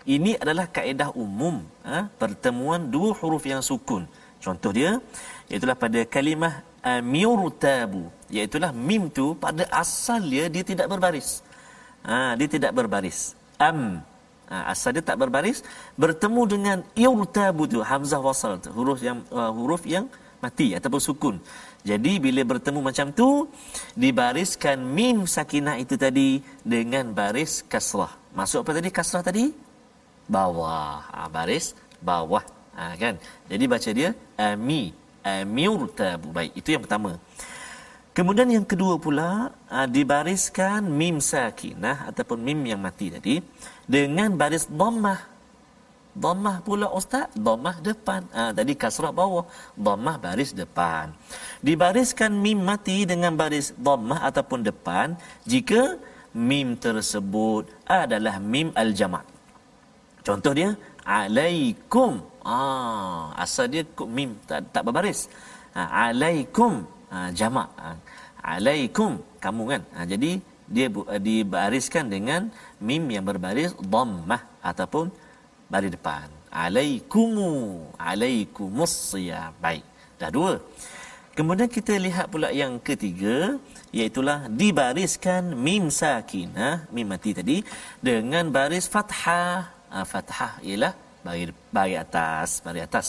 [0.04, 4.04] ini adalah kaedah umum ha, pertemuan dua huruf yang sukun.
[4.44, 5.00] Contoh dia
[5.48, 11.40] itulah pada kalimah amyurtabu iaitu mim tu pada asal dia dia tidak berbaris.
[12.04, 13.32] Ha, dia tidak berbaris.
[13.56, 14.04] Am
[14.52, 15.64] ha, asal dia tak berbaris
[15.96, 20.04] bertemu dengan yurtabu tu hamzah wasal tu huruf yang uh, huruf yang
[20.44, 21.36] mati ataupun sukun.
[21.88, 23.48] Jadi bila bertemu macam tu
[23.96, 28.12] dibariskan mim sakinah itu tadi dengan baris kasrah.
[28.36, 28.88] Masuk apa tadi?
[28.92, 29.63] Kasrah tadi?
[30.26, 31.04] Bawah.
[31.12, 32.44] Ha, baris bawah.
[32.74, 33.14] Ha, kan?
[33.48, 36.32] Jadi baca dia ami amurtabu.
[36.34, 37.16] Baik, itu yang pertama.
[38.14, 43.42] Kemudian yang kedua pula ha, dibariskan mim sakinah ataupun mim yang mati tadi
[43.90, 45.34] dengan baris dhammah
[46.14, 48.22] Dhammah pula ustaz, dhammah depan.
[48.30, 51.10] Ha, tadi kasrah bawah, dhammah baris depan.
[51.58, 55.98] Dibariskan mim mati dengan baris dhammah ataupun depan jika
[56.30, 59.33] mim tersebut adalah mim al-jama'.
[60.26, 60.72] Contoh dia
[61.04, 62.24] alaikum.
[62.44, 63.82] Ah, asal dia
[64.16, 65.20] mim tak, tak berbaris.
[65.76, 67.68] Ha, alaikum ha, jama'.
[67.80, 67.88] Ha,
[68.56, 69.82] alaikum kamu kan.
[69.94, 70.30] Ha, jadi
[70.64, 70.88] dia
[71.20, 72.48] dibariskan dengan
[72.80, 75.12] mim yang berbaris dhammah ataupun
[75.68, 79.84] baris depan alaikumu alaikumus siyam baik
[80.20, 80.52] dah dua
[81.36, 83.58] kemudian kita lihat pula yang ketiga
[83.90, 84.22] iaitu
[84.60, 87.60] dibariskan mim sakinah mim mati tadi
[87.98, 90.92] dengan baris fathah ha, fathah ialah
[91.24, 91.44] bagi
[91.76, 93.06] bagi atas bagi atas.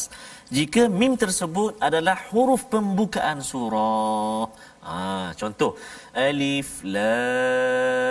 [0.57, 4.45] Jika mim tersebut adalah huruf pembukaan surah.
[4.85, 5.71] Ha, contoh
[6.13, 8.05] alif lam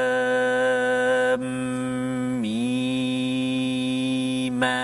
[4.55, 4.79] ma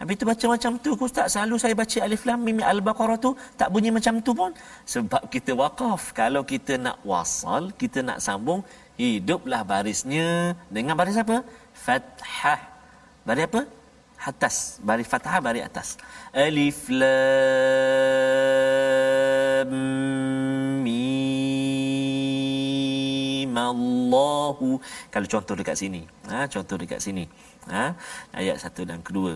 [0.00, 1.26] Habis tu baca macam tu Ustaz?
[1.36, 4.50] Selalu saya baca Alif Lam Mim Al-Baqarah tu Tak bunyi macam tu pun.
[4.88, 6.16] Sebab kita wakaf.
[6.16, 8.64] Kalau kita nak wasal Kita nak sambung
[8.96, 11.44] Hiduplah barisnya Dengan baris apa?
[11.84, 12.69] Fathah
[13.30, 13.62] Baris apa?
[14.26, 14.82] Atas.
[14.82, 15.94] Baris fathah Baris atas.
[16.34, 17.14] Alif Lam
[20.82, 20.90] Mim.
[23.54, 24.82] Allahu.
[25.14, 26.10] Kalau contoh dekat sini.
[26.26, 27.30] Ha, Contoh dekat sini
[27.74, 27.86] ha,
[28.40, 29.32] ayat satu dan kedua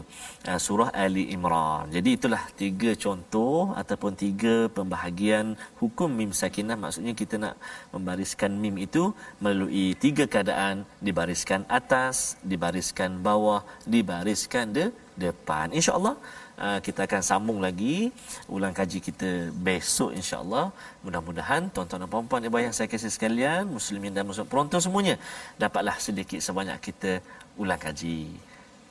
[0.47, 1.91] ha, surah Ali Imran.
[1.97, 5.47] Jadi itulah tiga contoh ataupun tiga pembahagian
[5.83, 7.55] hukum mim sakinah maksudnya kita nak
[7.95, 9.05] membariskan mim itu
[9.43, 13.63] melalui tiga keadaan dibariskan atas, dibariskan bawah,
[13.95, 14.87] dibariskan de
[15.25, 15.71] depan.
[15.79, 16.15] Insya-Allah
[16.55, 18.15] Uh, kita akan sambung lagi
[18.47, 20.71] ulang kaji kita besok insya-Allah.
[21.03, 25.19] Mudah-mudahan tuan-tuan dan puan-puan ibu yang saya kasih sekalian, muslimin dan muslimat penonton semuanya
[25.59, 27.19] dapatlah sedikit sebanyak kita
[27.59, 28.31] ulang kaji.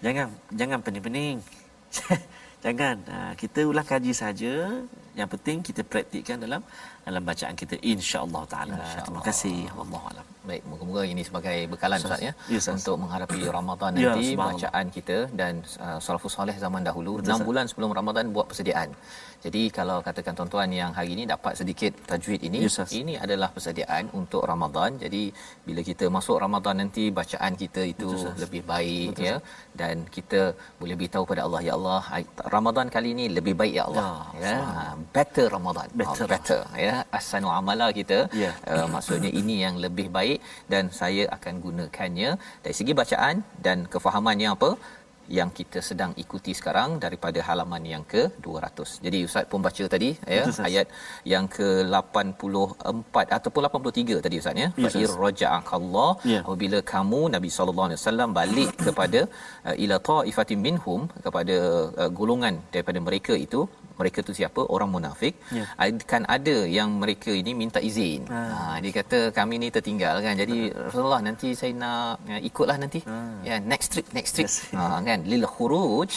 [0.03, 1.39] Jangan jangan pening-pening.
[2.67, 2.99] jangan.
[3.07, 4.83] Ha, kita ulang kaji saja.
[5.19, 6.61] Yang penting kita praktikkan dalam
[7.07, 8.75] dalam bacaan kita insya-Allah taala.
[8.79, 9.59] Insya Terima kasih.
[9.77, 10.25] Wallahu alam.
[10.49, 15.17] Baik, moga-moga ini sebagai bekalan Ustaz ya yes, untuk menghadapi Ramadan nanti ya, bacaan kita
[15.39, 15.53] dan
[15.85, 18.89] uh, salafus soleh zaman dahulu Betul, 6 bulan sebelum Ramadan buat persediaan.
[19.45, 24.11] Jadi kalau katakan tuan-tuan yang hari ini dapat sedikit tajwid ini, yes, ini adalah persediaan
[24.19, 24.99] untuk Ramadan.
[25.03, 25.23] Jadi
[25.67, 29.35] bila kita masuk Ramadan nanti bacaan kita itu Betul, lebih baik Betul, ya
[29.79, 30.41] dan kita
[30.81, 32.01] boleh beritahu pada Allah ya Allah
[32.55, 34.07] Ramadan kali ini lebih baik ya Allah
[34.43, 34.57] ya, ya.
[35.17, 35.87] Better Ramadan.
[36.01, 36.95] Better, better ya.
[37.19, 38.19] Asanu amala kita.
[38.43, 38.55] Yeah.
[38.71, 40.39] uh, maksudnya ini yang lebih baik
[40.73, 42.31] dan saya akan gunakannya.
[42.65, 43.37] Dari segi bacaan
[43.67, 44.71] dan kefahamannya apa?
[45.37, 48.89] Yang kita sedang ikuti sekarang daripada halaman yang ke-200.
[49.05, 50.87] Jadi ustaz pun baca tadi ya Betul, ayat
[51.33, 54.67] yang ke-84 ataupun 83 tadi ustaz ya.
[54.83, 56.41] Fa irja'akallah ya.
[56.43, 59.21] apabila kamu Nabi sallallahu alaihi wasallam balik kepada
[59.67, 61.55] uh, ila ta'ifatin minhum kepada
[62.01, 63.61] uh, golongan daripada mereka itu
[63.99, 65.65] mereka tu siapa orang munafik ya.
[66.11, 68.41] kan ada yang mereka ini minta izin ha.
[68.53, 73.01] ha dia kata kami ni tertinggal kan jadi Rasulullah nanti saya nak ya, ikutlah nanti
[73.09, 73.17] ha.
[73.49, 74.57] ya next trip next trip yes.
[74.77, 76.11] ha kan lil khuruj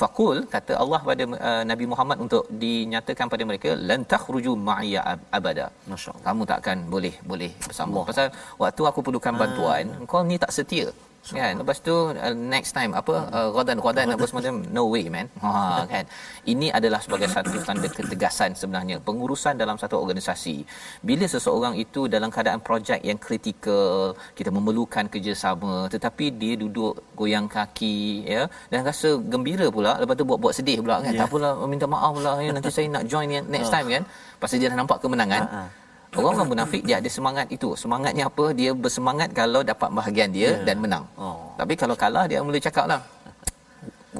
[0.00, 5.02] faqul kata Allah pada uh, Nabi Muhammad untuk dinyatakan pada mereka lan takhruju ma'iya
[5.38, 8.06] abada masyaallah kamu takkan boleh boleh bersama Allah.
[8.10, 8.26] pasal
[8.62, 10.06] waktu aku perlukan bantuan ha.
[10.12, 10.88] kau ni tak setia
[11.32, 15.26] kan lepas tu uh, next time apa uh, godan godan apa semua no way man.
[15.40, 16.04] Ha kan?
[16.44, 19.00] Ini adalah sebagai satu tanda ketegasan sebenarnya.
[19.00, 20.56] Pengurusan dalam satu organisasi.
[21.00, 27.48] Bila seseorang itu dalam keadaan projek yang kritikal kita memerlukan kerjasama tetapi dia duduk goyang
[27.48, 31.12] kaki ya dan rasa gembira pula lepas tu buat-buat sedih pula kan?
[31.14, 31.24] Yeah.
[31.24, 34.02] tak pula minta maaf pula ya nanti saya nak join next time kan?
[34.42, 35.42] Pasal dia dah nampak kemenangan.
[35.48, 35.83] Uh-huh.
[36.18, 37.68] Orang-orang munafik dia ada semangat itu.
[37.82, 38.44] Semangatnya apa?
[38.60, 40.64] Dia bersemangat kalau dapat bahagian dia yeah.
[40.68, 41.04] dan menang.
[41.18, 41.52] Oh.
[41.60, 43.02] Tapi kalau kalah dia mula cakaplah.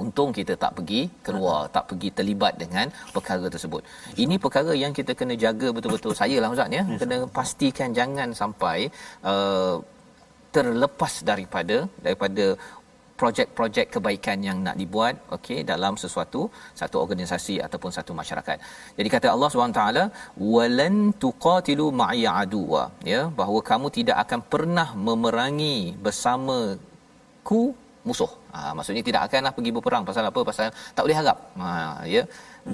[0.03, 3.83] Untung kita tak pergi keluar, uh tak pergi terlibat dengan perkara tersebut.
[4.25, 6.13] Ini perkara yang kita kena jaga betul-betul.
[6.21, 8.91] Saya lah Ustaz ya, kena pastikan jangan sampai
[9.23, 9.79] uh,
[10.55, 11.77] terlepas daripada
[12.07, 12.45] daripada
[13.25, 16.41] projek-projek kebaikan yang nak dibuat okey dalam sesuatu
[16.81, 18.57] satu organisasi ataupun satu masyarakat.
[18.99, 19.85] Jadi kata Allah SWT
[20.55, 22.83] walan tuqatilu ma'iya aduwa
[23.13, 26.59] ya bahawa kamu tidak akan pernah memerangi bersama
[27.49, 27.63] ku
[28.09, 28.33] musuh.
[28.55, 30.41] Ha, maksudnya tidak akanlah pergi berperang pasal apa?
[30.51, 31.39] Pasal tak boleh harap.
[31.61, 31.71] Ha
[32.15, 32.23] ya.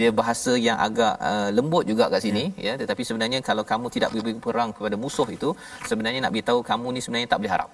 [0.00, 2.66] Dia bahasa yang agak uh, lembut juga kat sini ya.
[2.66, 5.50] ya tetapi sebenarnya kalau kamu tidak pergi berperang kepada musuh itu
[5.90, 7.70] sebenarnya nak beritahu kamu ni sebenarnya tak boleh harap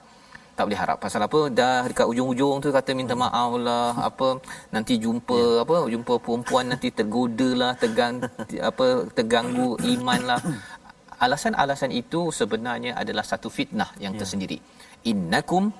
[0.56, 0.98] tak boleh harap.
[1.04, 1.40] Pasal apa?
[1.58, 4.28] Dah dekat ujung-ujung tu kata minta maaf lah apa
[4.74, 5.62] nanti jumpa yeah.
[5.64, 8.14] apa jumpa perempuan nanti tergoda lah tegang
[8.70, 10.40] apa terganggu iman lah.
[11.24, 14.20] Alasan-alasan itu sebenarnya adalah satu fitnah yang yeah.
[14.20, 14.58] tersendiri.
[15.12, 15.70] Innakum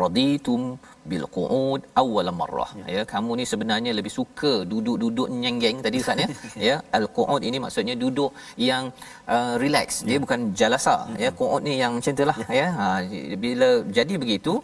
[0.00, 0.62] raditum
[1.10, 2.70] bil qu'ud awwal marrah.
[2.78, 2.86] Ya.
[2.94, 6.28] ya kamu ni sebenarnya lebih suka duduk-duduk nyenggeng tadi ustaz ya?
[6.68, 8.30] Ya al qu'ud ini maksudnya duduk
[8.68, 8.84] yang
[9.34, 9.88] uh, relax.
[10.02, 10.06] Ya.
[10.08, 10.96] dia bukan jalasa.
[11.14, 12.68] Ya, ya qu'ud ni yang macam itulah ya, ya.
[12.78, 12.86] Ha,
[13.44, 13.68] bila
[13.98, 14.54] jadi begitu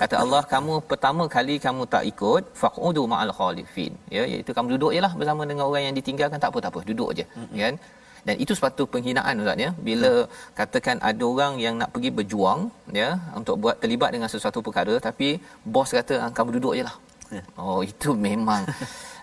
[0.00, 3.92] kata Allah kamu pertama kali kamu tak ikut faqudu ma'al khalifin.
[4.16, 6.38] Ya iaitu kamu duduk jelah bersama dengan orang yang ditinggalkan.
[6.42, 6.80] Tak apa tak apa.
[6.90, 7.56] Duduk aje hmm.
[7.64, 7.76] kan
[8.26, 10.28] dan itu sepatu penghinaan ustaz ya bila hmm.
[10.58, 12.60] katakan ada orang yang nak pergi berjuang
[13.00, 15.28] ya untuk buat terlibat dengan sesuatu perkara tapi
[15.74, 16.96] bos kata ah, kamu duduk jelah
[17.36, 17.44] yeah.
[17.62, 18.62] oh itu memang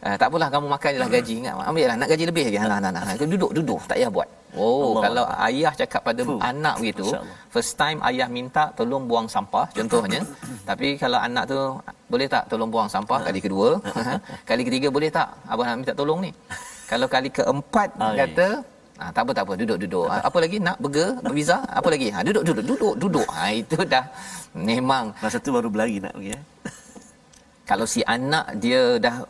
[0.05, 2.91] uh, tak apalah kamu makan jelah gaji ingat ambillah nak gaji lebih lagi nah nah
[2.95, 5.47] nah duduk duduk tak payah buat oh Allah kalau Allah.
[5.47, 6.39] ayah cakap pada Fuh.
[6.51, 7.05] anak begitu
[7.53, 10.21] first time ayah minta tolong buang sampah contohnya
[10.69, 11.59] tapi kalau anak tu
[12.13, 13.69] boleh tak tolong buang sampah kali kedua
[14.49, 16.31] kali ketiga boleh tak abang nak minta tolong ni
[16.91, 18.17] kalau kali keempat okay.
[18.23, 18.47] kata
[18.97, 20.07] Ha, tak apa tak apa duduk duduk.
[20.09, 22.09] Ha, apa lagi nak burger, pizza, apa lagi?
[22.09, 23.27] Ha duduk duduk duduk duduk.
[23.29, 24.05] Ha itu dah
[24.57, 26.39] memang masa tu baru berlari nak pergi ya.
[27.69, 29.21] Kalau si anak dia dah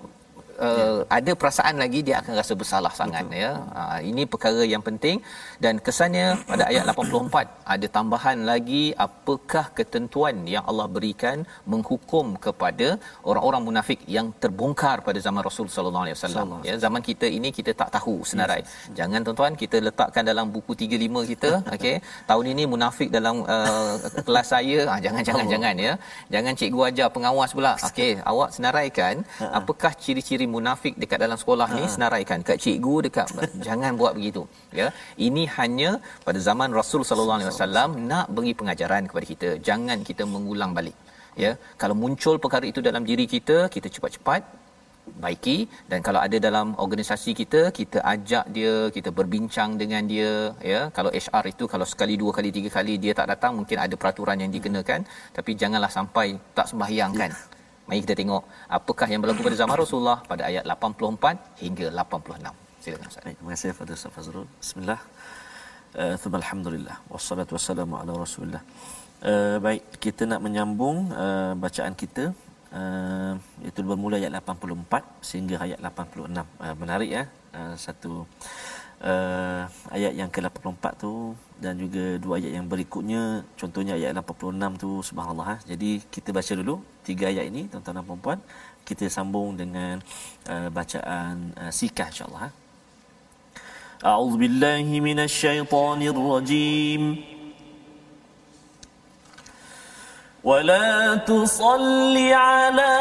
[0.65, 3.43] uh, ada perasaan lagi dia akan rasa bersalah sangat Betul.
[3.43, 3.51] ya.
[3.81, 5.17] Uh, ini perkara yang penting
[5.63, 11.37] dan kesannya pada ayat 84 ada tambahan lagi apakah ketentuan yang Allah berikan
[11.71, 12.87] menghukum kepada
[13.29, 17.71] orang-orang munafik yang terbongkar pada zaman Rasul sallallahu alaihi wasallam ya zaman kita ini kita
[17.81, 18.61] tak tahu senarai.
[18.63, 18.75] Yes.
[18.99, 21.95] Jangan tuan-tuan kita letakkan dalam buku 35 kita okey.
[22.29, 23.95] Tahun ini munafik dalam uh,
[24.27, 25.51] kelas saya ah jangan jangan oh.
[25.53, 25.93] jangan ya.
[26.33, 27.73] Jangan cikgu ajar pengawas pula.
[27.87, 29.45] Okey awak senaraikan ha.
[29.59, 31.91] apakah ciri-ciri munafik dekat dalam sekolah ni ha.
[31.95, 32.39] senaraikan.
[32.49, 33.27] Kat cikgu dekat
[33.67, 34.43] jangan buat begitu
[34.79, 34.87] ya.
[35.27, 35.91] Ini hanya
[36.27, 39.49] pada zaman Rasul sallallahu alaihi wasallam nak beri pengajaran kepada kita.
[39.69, 40.95] Jangan kita mengulang balik
[41.43, 41.51] ya.
[41.81, 44.41] Kalau muncul perkara itu dalam diri kita kita cepat-cepat
[45.23, 45.57] baiki.
[45.91, 50.31] Dan kalau ada dalam organisasi kita kita ajak dia kita berbincang dengan dia
[50.71, 50.81] ya.
[50.97, 54.39] Kalau HR itu kalau sekali dua kali tiga kali dia tak datang mungkin ada peraturan
[54.45, 55.01] yang dikenakan.
[55.37, 57.31] Tapi janganlah sampai tak sembahyang kan?
[57.35, 57.56] Ya.
[57.87, 58.43] Mari kita tengok
[58.77, 62.83] apakah yang berlaku pada zaman Rasulullah pada ayat 84 hingga 86.
[62.83, 63.23] Silakan Ustaz.
[63.23, 64.47] Baik, terima kasih kepada Ustaz Fazrul.
[64.59, 64.99] Bismillah.
[65.95, 68.63] Uh, alhamdulillah wassalatu wassalamu ala Rasulillah.
[69.23, 72.35] Uh, baik, kita nak menyambung uh, bacaan kita
[72.75, 73.33] uh,
[73.63, 76.43] itu bermula ayat 84 sehingga ayat 86.
[76.43, 77.23] Uh, menarik ya.
[77.55, 78.27] Uh, satu
[78.99, 79.63] uh,
[79.95, 81.13] ayat yang ke-84 tu
[81.63, 83.21] dan juga dua ayat yang berikutnya
[83.59, 85.55] contohnya ayat 86 tu subhanallah ha.
[85.65, 86.75] jadi kita baca dulu
[87.06, 88.40] tiga ayat ini tuan-tuan dan puan
[88.88, 90.02] kita sambung dengan
[90.52, 92.50] uh, bacaan uh, sikah insyaallah ha.
[94.02, 97.04] A'udzu billahi minasyaitonir rajim
[100.44, 102.94] ولا تصل على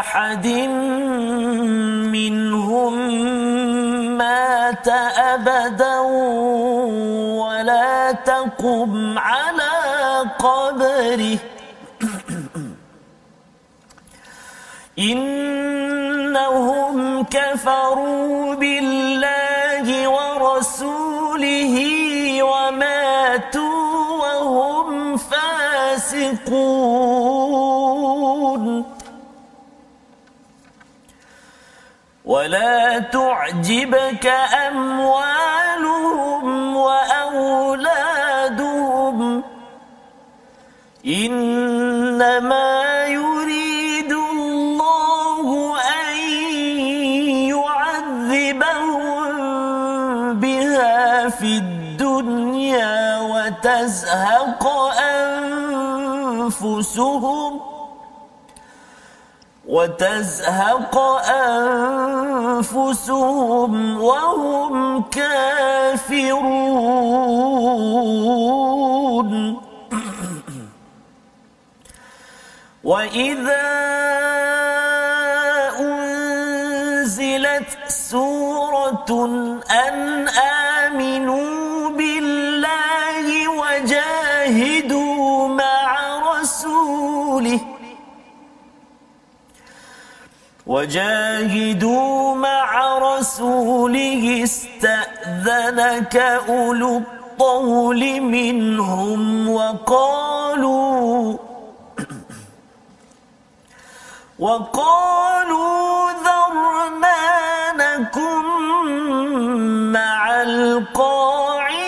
[0.00, 0.46] احد
[2.12, 2.94] منهم
[4.20, 4.88] مات
[5.32, 5.98] ابدا
[7.40, 9.37] ولا تقم على
[10.39, 11.37] قبره.
[14.99, 21.75] إنهم كفروا بالله ورسوله
[22.43, 23.87] وماتوا
[24.23, 26.49] وهم فاسقون.
[32.25, 34.25] ولا تعجبك
[34.67, 36.45] أموالهم
[36.77, 38.08] وأولادهم
[41.09, 46.17] إنما يريد الله أن
[47.49, 49.33] يعذبهم
[50.39, 54.67] بها في الدنيا وتزهق
[56.29, 57.59] أنفسهم
[59.67, 60.97] وتزهق
[62.69, 66.49] أنفسهم وهم كافرون
[72.89, 73.69] وإذا
[75.79, 79.11] أنزلت سورة
[79.87, 83.27] أن آمنوا بالله
[83.61, 87.59] وجاهدوا مع رسوله
[90.67, 96.15] وجاهدوا مع رسوله استأذنك
[96.49, 97.01] أولو
[97.39, 100.98] الطول منهم وقالوا
[104.39, 107.21] وقالوا ذرنا
[107.75, 108.45] نكن
[109.91, 111.79] مع القاعدين.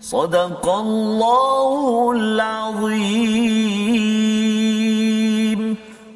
[0.00, 3.61] صدق الله العظيم.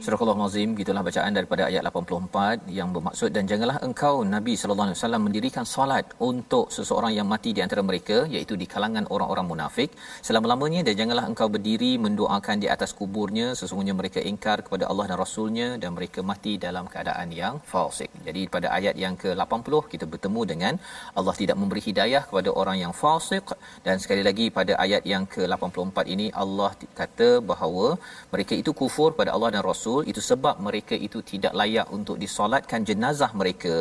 [0.07, 4.99] Surah Al-Azim gitulah bacaan daripada ayat 84 yang bermaksud dan janganlah engkau Nabi sallallahu alaihi
[4.99, 9.91] wasallam mendirikan solat untuk seseorang yang mati di antara mereka iaitu di kalangan orang-orang munafik
[10.27, 15.19] selama-lamanya dan janganlah engkau berdiri mendoakan di atas kuburnya sesungguhnya mereka ingkar kepada Allah dan
[15.25, 18.13] Rasulnya dan mereka mati dalam keadaan yang fasik.
[18.29, 20.75] Jadi pada ayat yang ke-80 kita bertemu dengan
[21.19, 23.45] Allah tidak memberi hidayah kepada orang yang fasik
[23.89, 26.71] dan sekali lagi pada ayat yang ke-84 ini Allah
[27.03, 27.91] kata bahawa
[28.37, 32.83] mereka itu kufur pada Allah dan Rasul itu sebab mereka itu tidak layak untuk disolatkan
[32.89, 33.77] jenazah mereka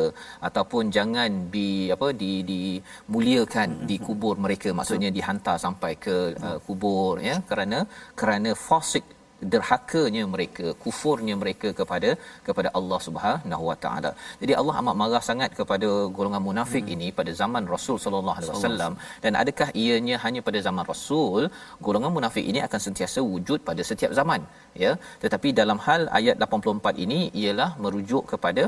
[0.47, 4.69] ataupun jangan di apa di dimuliakan di kubur mereka.
[4.79, 7.79] Maksudnya dihantar sampai ke uh, kubur ya kerana
[8.19, 9.05] kerana fasik
[9.53, 12.09] derhakanya mereka kufurnya mereka kepada
[12.47, 14.11] kepada Allah Subhanahu Wa Taala.
[14.41, 16.95] Jadi Allah amat marah sangat kepada golongan munafik hmm.
[16.95, 18.93] ini pada zaman Rasul sallallahu alaihi wasallam
[19.25, 21.43] dan adakah ianya hanya pada zaman Rasul
[21.87, 24.41] golongan munafik ini akan sentiasa wujud pada setiap zaman
[24.83, 24.91] ya
[25.23, 28.65] tetapi dalam hal ayat 84 ini ialah merujuk kepada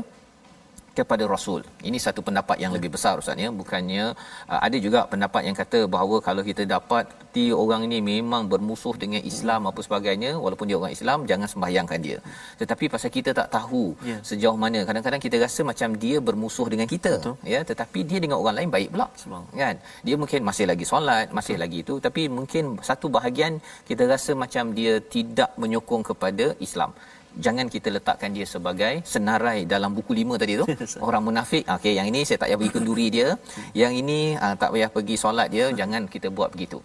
[0.98, 1.60] kepada rasul.
[1.88, 3.48] Ini satu pendapat yang lebih besar ustaz ya.
[3.60, 4.04] Bukannya
[4.52, 8.94] uh, ada juga pendapat yang kata bahawa kalau kita dapat ti orang ini memang bermusuh
[9.02, 12.18] dengan Islam apa sebagainya walaupun dia orang Islam jangan sembahyangkan dia.
[12.60, 14.20] Tetapi pasal kita tak tahu yeah.
[14.30, 17.36] sejauh mana kadang-kadang kita rasa macam dia bermusuh dengan kita Betul.
[17.54, 19.06] ya tetapi dia dengan orang lain baik pula.
[19.22, 19.44] Sebang.
[19.62, 19.76] Kan?
[20.06, 21.64] Dia mungkin masih lagi solat, masih Betul.
[21.64, 23.54] lagi itu tapi mungkin satu bahagian
[23.90, 26.92] kita rasa macam dia tidak menyokong kepada Islam
[27.36, 30.66] jangan kita letakkan dia sebagai senarai dalam buku lima tadi tu.
[31.06, 31.64] Orang munafik.
[31.68, 33.28] Okey yang ini saya tak payah pergi kenduri dia.
[33.76, 36.80] Yang ini uh, tak payah pergi solat dia jangan kita buat begitu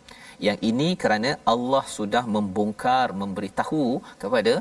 [0.47, 3.83] yang ini kerana Allah sudah membongkar memberitahu
[4.23, 4.53] kepada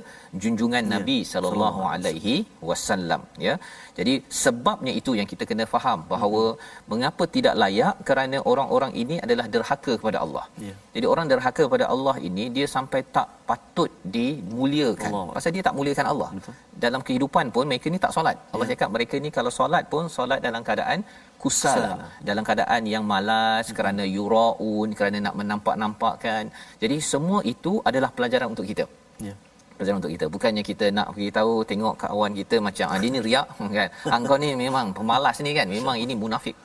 [0.43, 0.93] junjungan ya.
[0.95, 2.37] Nabi sallallahu alaihi
[2.71, 3.55] wasallam ya
[3.99, 6.61] jadi sebabnya itu yang kita kena faham bahawa hmm.
[6.93, 10.45] mengapa tidak layak kerana orang-orang ini adalah derhaka kepada Allah.
[10.69, 10.75] Ya.
[10.95, 15.11] Jadi orang derhaka kepada Allah ini dia sampai tak patut dimuliakan.
[15.21, 15.35] Allah.
[15.37, 16.31] Pasal dia tak muliakan Allah.
[16.37, 16.55] Betul.
[16.85, 18.37] Dalam kehidupan pun mereka ni tak solat.
[18.55, 18.73] Allah ya.
[18.73, 21.01] cakap mereka ni kalau solat pun solat dalam keadaan
[21.43, 21.83] kusal
[22.29, 23.77] dalam keadaan yang malas hmm.
[23.79, 26.43] kerana yuraun kerana nak menampak-nampakkan.
[26.83, 28.85] Jadi semua itu adalah pelajaran untuk kita.
[29.27, 29.35] Ya.
[29.77, 30.27] Pelajaran untuk kita.
[30.35, 33.47] Bukannya kita nak pergi tahu tengok kawan kita macam ah, dia ni riak
[33.79, 33.89] kan?
[34.19, 35.67] Engkau ni memang pemalas ni kan?
[35.77, 36.57] Memang ini munafik.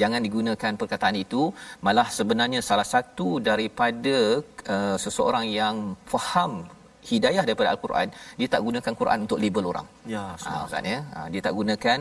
[0.00, 1.42] Jangan digunakan perkataan itu.
[1.86, 4.16] Malah sebenarnya salah satu daripada
[4.74, 6.52] uh, seseorang yang faham
[7.10, 9.86] hidayah daripada al-Quran dia tak gunakan Quran untuk label orang.
[10.14, 10.98] Ya ha, kan ya.
[11.14, 11.98] Ha, dia tak gunakan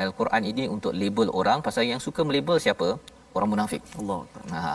[0.00, 1.58] al-Quran ini untuk label orang.
[1.66, 2.88] Pasal yang suka melabel siapa?
[3.36, 3.82] Orang munafik.
[4.00, 4.20] Allah
[4.54, 4.74] ha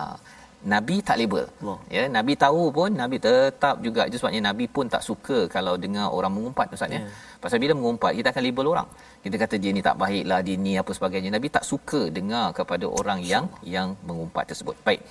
[0.72, 1.44] nabi tak label.
[1.60, 1.78] Allah.
[1.96, 4.02] ya nabi tahu pun nabi tetap juga.
[4.08, 7.00] Itu sebabnya nabi pun tak suka kalau dengar orang mengumpat ustaz ya.
[7.04, 7.10] Ya.
[7.42, 8.88] pasal bila mengumpat kita akan label orang
[9.26, 12.86] kita kata dia ni tak baiklah dia ni apa sebagainya nabi tak suka dengar kepada
[13.00, 15.02] orang yang yang mengumpat tersebut baik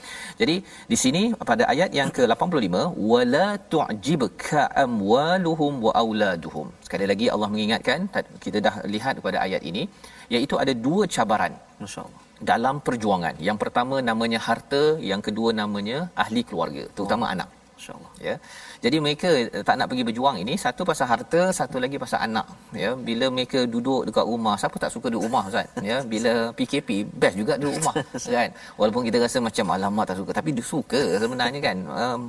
[0.41, 0.55] jadi
[0.91, 2.75] di sini pada ayat yang ke-85
[3.13, 8.01] wala tu'jibka amwaluhum wa auladuhum sekali lagi Allah mengingatkan
[8.45, 9.85] kita dah lihat pada ayat ini
[10.33, 11.53] iaitu ada dua cabaran
[11.83, 12.21] Masya-Allah.
[12.49, 13.35] dalam perjuangan.
[13.47, 17.49] Yang pertama namanya harta, yang kedua namanya ahli keluarga, terutama anak.
[17.75, 18.11] Masya-Allah.
[18.27, 18.35] Ya.
[18.83, 22.45] Jadi mereka eh, tak nak pergi berjuang ini satu pasal harta, satu lagi pasal anak.
[22.75, 25.67] Ya, bila mereka duduk dekat rumah, siapa tak suka duduk rumah Ustaz?
[25.79, 26.89] Ya, bila PKP
[27.21, 27.95] best juga duduk rumah
[28.35, 28.49] kan.
[28.79, 31.77] Walaupun kita rasa macam alamak tak suka, tapi dia suka sebenarnya kan.
[31.87, 32.21] Um,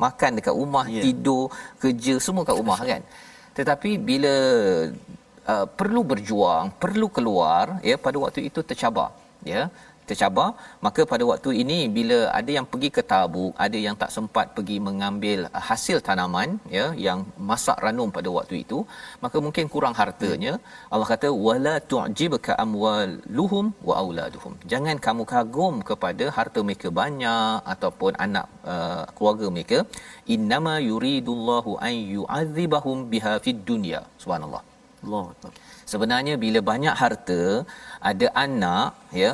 [0.00, 1.00] makan dekat rumah, Ya.
[1.00, 1.48] tidur,
[1.82, 3.00] kerja semua kat rumah kan.
[3.54, 4.34] Tetapi bila
[5.52, 9.10] uh, perlu berjuang, perlu keluar ya pada waktu itu tercabar
[9.44, 9.68] ya
[10.08, 10.48] tercabar
[10.86, 14.78] maka pada waktu ini bila ada yang pergi ke Tabuk ada yang tak sempat pergi
[14.88, 18.80] mengambil uh, hasil tanaman ya yang masak ranum pada waktu itu
[19.24, 20.54] maka mungkin kurang hartanya
[20.92, 24.52] Allah kata wala tu'jibka amwaluhum wa auladuhum.
[24.72, 29.78] Jangan kamu kagum kepada harta mereka banyak ataupun anak uh, keluarga mereka.
[30.34, 34.02] Innama yuridullahu an yu'adzibahum biha fid dunya.
[34.22, 34.62] Subhanallah.
[35.04, 35.52] Akbar.
[35.92, 37.40] Sebenarnya bila banyak harta,
[38.10, 38.88] ada anak
[39.22, 39.32] ya,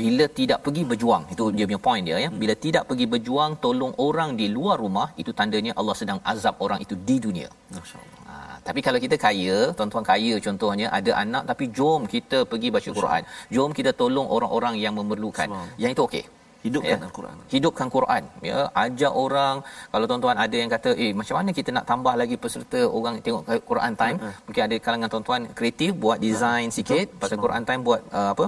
[0.00, 2.30] bila tidak pergi berjuang, itu dia punya point dia ya.
[2.42, 6.80] Bila tidak pergi berjuang tolong orang di luar rumah, itu tandanya Allah sedang azab orang
[6.84, 7.48] itu di dunia.
[7.76, 8.20] Masya-Allah.
[8.28, 8.34] Ha,
[8.66, 13.22] tapi kalau kita kaya, tuan-tuan kaya contohnya ada anak tapi jom kita pergi baca Quran.
[13.54, 15.48] Jom kita tolong orang-orang yang memerlukan.
[15.84, 16.24] Yang itu okey.
[16.66, 17.06] Hidupkan Ya.
[17.08, 17.36] Al-Quran.
[17.54, 19.56] Hidupkan Quran ya ajak orang
[19.92, 23.42] kalau tuan-tuan ada yang kata eh macam mana kita nak tambah lagi peserta orang tengok
[23.70, 28.00] Quran time Ha, mungkin ada kalangan tuan-tuan kreatif buat design sikit pasal Quran time buat
[28.18, 28.46] uh, apa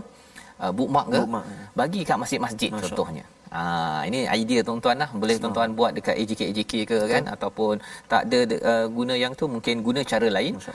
[0.65, 1.21] uh, bookmark ke?
[1.21, 1.65] Bookmark, ya.
[1.81, 3.25] bagi kat masjid-masjid Masya contohnya.
[3.59, 5.09] Ah ini idea tuan-tuan lah.
[5.23, 7.25] Boleh tuan-tuan buat dekat AJK AJK ke kan?
[7.35, 7.75] Ataupun
[8.13, 8.41] tak ada
[8.73, 10.55] uh, guna yang tu mungkin guna cara lain.
[10.59, 10.75] Masya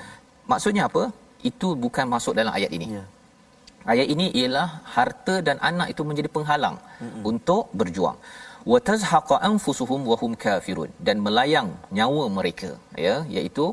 [0.52, 1.04] maksudnya apa?
[1.50, 2.88] Itu bukan masuk dalam ayat ini.
[2.98, 3.04] Ya.
[3.94, 7.22] Ayat ini ialah harta dan anak itu menjadi penghalang mm-hmm.
[7.32, 8.18] untuk berjuang.
[8.72, 10.90] Wa tazhaqa anfusuhum wa hum kafirun.
[11.08, 12.72] Dan melayang nyawa mereka
[13.06, 13.68] ya iaitu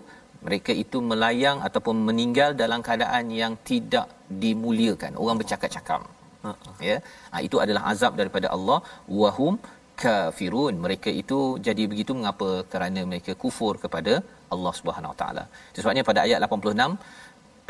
[0.47, 4.07] mereka itu melayang ataupun meninggal dalam keadaan yang tidak
[4.45, 5.13] dimuliakan.
[5.23, 6.01] Orang bercakap-cakap.
[6.45, 6.51] Ha,
[6.89, 6.97] Ya.
[7.33, 8.79] Ha, itu adalah azab daripada Allah
[9.21, 9.55] wa hum
[10.03, 10.75] kafirun.
[10.85, 12.51] Mereka itu jadi begitu mengapa?
[12.73, 14.15] Kerana mereka kufur kepada
[14.55, 15.45] Allah Subhanahu Wa Taala.
[15.77, 16.99] Sebabnya pada ayat 86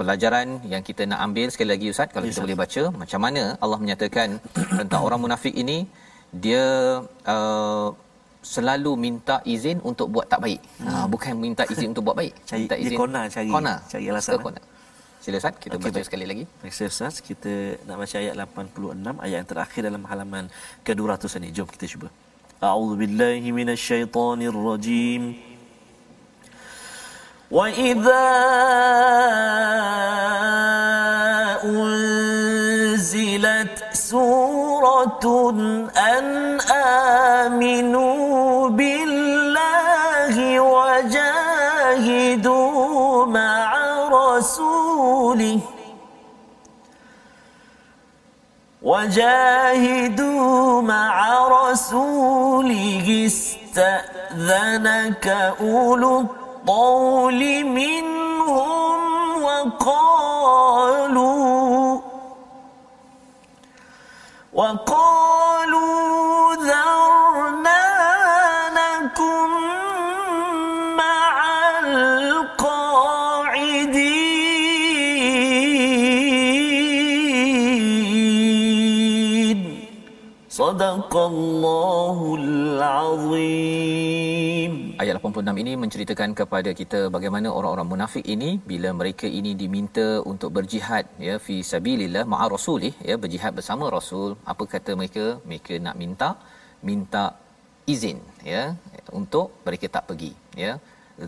[0.00, 2.46] pelajaran yang kita nak ambil sekali lagi ustaz kalau Ya, kita Ustaz.
[2.46, 4.28] boleh baca macam mana Allah menyatakan
[4.80, 5.78] tentang orang munafik ini
[6.44, 6.64] dia
[7.34, 7.88] uh,
[8.46, 10.60] selalu minta izin untuk buat tak baik.
[10.86, 12.32] Ha bukan minta izin untuk buat baik.
[12.48, 13.76] Cari- minta dia izin corner cari- corner.
[13.90, 14.44] cari alasan, Suka eh?
[14.46, 14.64] corner.
[15.18, 16.06] Sila Ustaz kita Okey, baca baik.
[16.06, 16.44] sekali lagi.
[16.62, 20.44] Baik, saya Ustaz, kita nak baca ayat 86, ayat yang terakhir dalam halaman
[20.86, 21.48] ke-200 ini.
[21.50, 22.08] Jom kita cuba.
[22.62, 25.22] A'udzu billahi minasyaitonir rajim.
[34.10, 35.50] سورة
[35.98, 40.36] أن آمنوا بالله
[41.56, 43.76] وجاهدوا مع
[44.08, 45.60] رسوله
[48.82, 55.26] وجاهدوا مع رسوله استأذنك
[55.60, 59.00] أولو الطول منهم
[59.42, 61.55] وقالوا
[64.56, 66.54] وقالوا
[70.96, 71.36] مع
[71.84, 72.80] القاعدين.
[80.48, 84.45] صدق الله العظيم.
[85.06, 90.50] Ayat 86 ini menceritakan kepada kita bagaimana orang-orang munafik ini bila mereka ini diminta untuk
[90.56, 94.30] berjihad ya fi sabilillah ma'a rasulih ya berjihad bersama rasul.
[94.52, 95.26] Apa kata mereka?
[95.50, 96.30] Mereka nak minta
[96.88, 97.24] minta
[97.94, 98.18] izin
[98.52, 98.64] ya
[99.20, 100.32] untuk mereka tak pergi
[100.64, 100.72] ya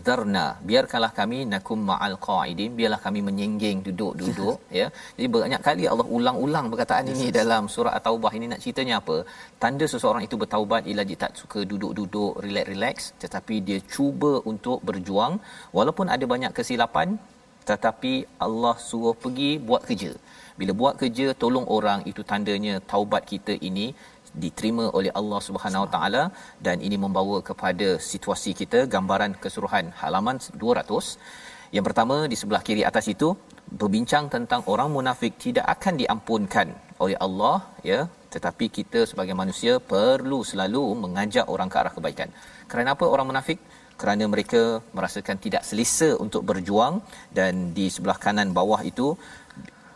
[0.05, 4.87] zarna biarkanlah kami nakum ma'al qaidin biarlah kami menyenggeng duduk-duduk ya.
[5.17, 9.17] Jadi banyak kali Allah ulang-ulang perkataan ini dalam surah at-taubah ini nak ceritanya apa?
[9.63, 15.35] Tanda seseorang itu bertaubat ialah dia tak suka duduk-duduk relax-relax tetapi dia cuba untuk berjuang.
[15.79, 17.17] Walaupun ada banyak kesilapan
[17.69, 18.13] tetapi
[18.45, 20.13] Allah suruh pergi buat kerja.
[20.59, 23.85] Bila buat kerja tolong orang itu tandanya taubat kita ini
[24.43, 26.23] diterima oleh Allah Subhanahu Wa Taala
[26.65, 32.83] dan ini membawa kepada situasi kita gambaran keseluruhan halaman 200 yang pertama di sebelah kiri
[32.89, 33.27] atas itu
[33.79, 36.67] berbincang tentang orang munafik tidak akan diampunkan
[37.03, 37.57] oleh Allah
[37.89, 37.99] ya.
[38.33, 42.29] Tetapi kita sebagai manusia perlu selalu mengajak orang ke arah kebaikan.
[42.71, 43.59] Kerana apa orang munafik?
[44.01, 44.61] Kerana mereka
[44.97, 46.95] merasakan tidak selesa untuk berjuang
[47.37, 49.07] dan di sebelah kanan bawah itu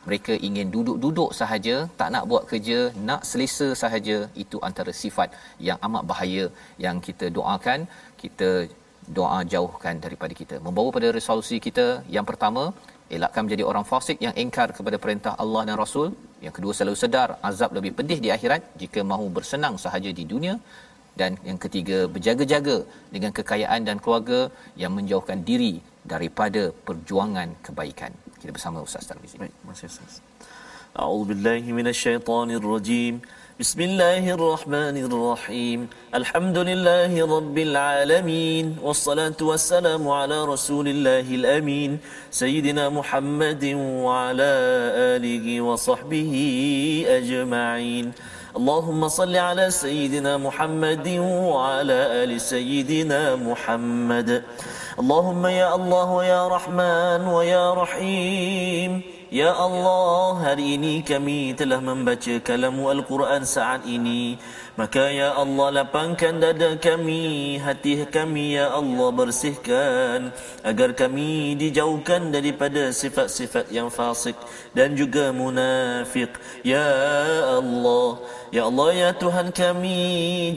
[0.07, 2.79] mereka ingin duduk-duduk sahaja tak nak buat kerja
[3.09, 5.29] nak selesa sahaja itu antara sifat
[5.67, 6.45] yang amat bahaya
[6.85, 7.81] yang kita doakan.
[8.23, 8.49] Kita
[9.17, 10.55] doa jauhkan daripada kita.
[10.65, 11.85] Membawa pada resolusi kita
[12.15, 12.63] yang pertama
[13.15, 16.09] elakkan menjadi orang fasik yang engkar kepada perintah Allah dan Rasul.
[16.45, 20.55] Yang kedua selalu sedar azab lebih pedih di akhirat jika mahu bersenang sahaja di dunia.
[21.21, 22.77] Dan yang ketiga berjaga-jaga
[23.15, 24.39] dengan kekayaan dan keluarga
[24.83, 25.73] yang menjauhkan diri
[26.13, 30.19] daripada perjuangan kebaikan kita bersama Ustaz Tarmizi baik masih Ustaz
[30.99, 33.23] A'udzubillahi minasyaitonirrajim
[33.53, 35.79] بسم الله الرحمن الرحيم.
[36.09, 42.01] الحمد لله رب العالمين والصلاة والسلام على رسول الله الأمين.
[42.33, 44.51] سيدنا محمد وعلى
[45.13, 46.33] آله وصحبه
[47.07, 48.05] أجمعين.
[48.57, 51.07] اللهم صل على سيدنا محمد
[51.53, 54.29] وعلى آل سيدنا محمد.
[54.98, 58.92] اللهم يا الله يا رحمن ويا رحيم
[59.28, 64.40] Ya Allah, hari ini kami telah membaca kalamu Al-Quran saat ini.
[64.73, 70.33] Maka Ya Allah, lapangkan dada kami, hati kami Ya Allah bersihkan.
[70.65, 74.33] Agar kami dijauhkan daripada sifat-sifat yang fasik
[74.73, 76.33] dan juga munafik.
[76.65, 76.89] Ya
[77.53, 78.17] Allah,
[78.49, 80.01] Ya Allah, Ya Tuhan kami,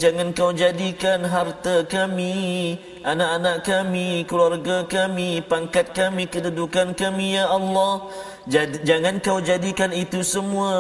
[0.01, 8.09] jangan kau jadikan harta kami, anak-anak kami, keluarga kami, pangkat kami, kedudukan kami, Ya Allah,
[8.47, 10.71] jangan kau jadikan itu semua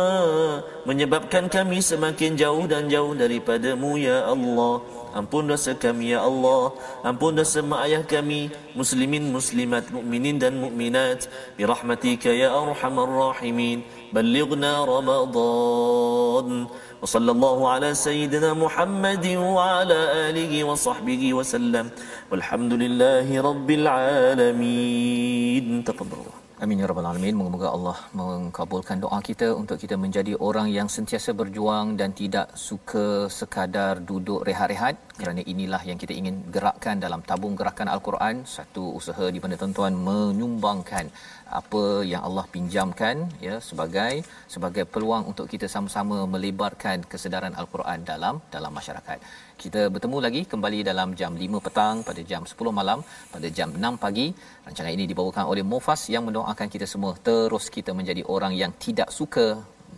[0.86, 4.86] menyebabkan kami semakin jauh dan jauh daripadamu ya Allah.
[5.18, 6.70] Ampun dosa kami ya Allah.
[7.02, 11.26] Ampun dosa mak ayah kami muslimin muslimat mukminin dan mukminat.
[11.58, 13.82] Bi rahmatika ya arhamar rahimin.
[14.14, 16.70] Ballighna ramadan.
[17.02, 21.90] Sallallahu ala sayyidina muhammadin wa ala alihi wa sahbihi wa sallam.
[22.30, 25.82] Walhamdulillahi rabbil alamin.
[25.82, 27.36] Tafadhalu Amin ya rabbal alamin.
[27.38, 33.28] Moga-moga Allah mengabulkan doa kita untuk kita menjadi orang yang sentiasa berjuang dan tidak suka
[33.38, 39.26] sekadar duduk rehat-rehat kerana inilah yang kita ingin gerakkan dalam tabung gerakan al-Quran, satu usaha
[39.34, 41.12] di mana tuan-tuan menyumbangkan
[41.60, 41.82] apa
[42.12, 48.72] yang Allah pinjamkan ya sebagai sebagai peluang untuk kita sama-sama melebarkan kesedaran al-Quran dalam dalam
[48.72, 49.18] masyarakat.
[49.56, 53.00] Kita bertemu lagi kembali dalam jam 5 petang, pada jam 10 malam,
[53.32, 54.26] pada jam 6 pagi.
[54.68, 59.08] Rancangan ini dibawakan oleh Mufas yang mendoakan kita semua terus kita menjadi orang yang tidak
[59.08, 59.46] suka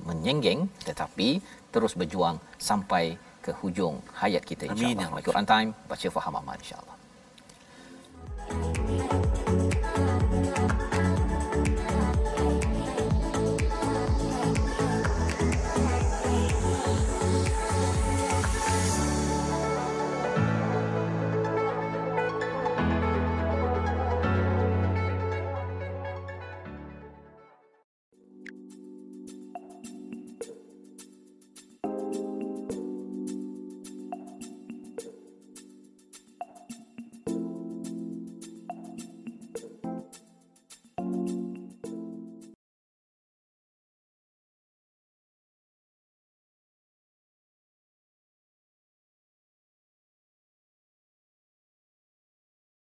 [0.06, 1.42] menyenggeng tetapi
[1.74, 2.38] terus berjuang
[2.68, 5.26] sampai ke hujung hayat kita insya-Allah.
[5.26, 6.96] Quran ya time baca faham aman insya-Allah.
[8.48, 9.47] Thank you.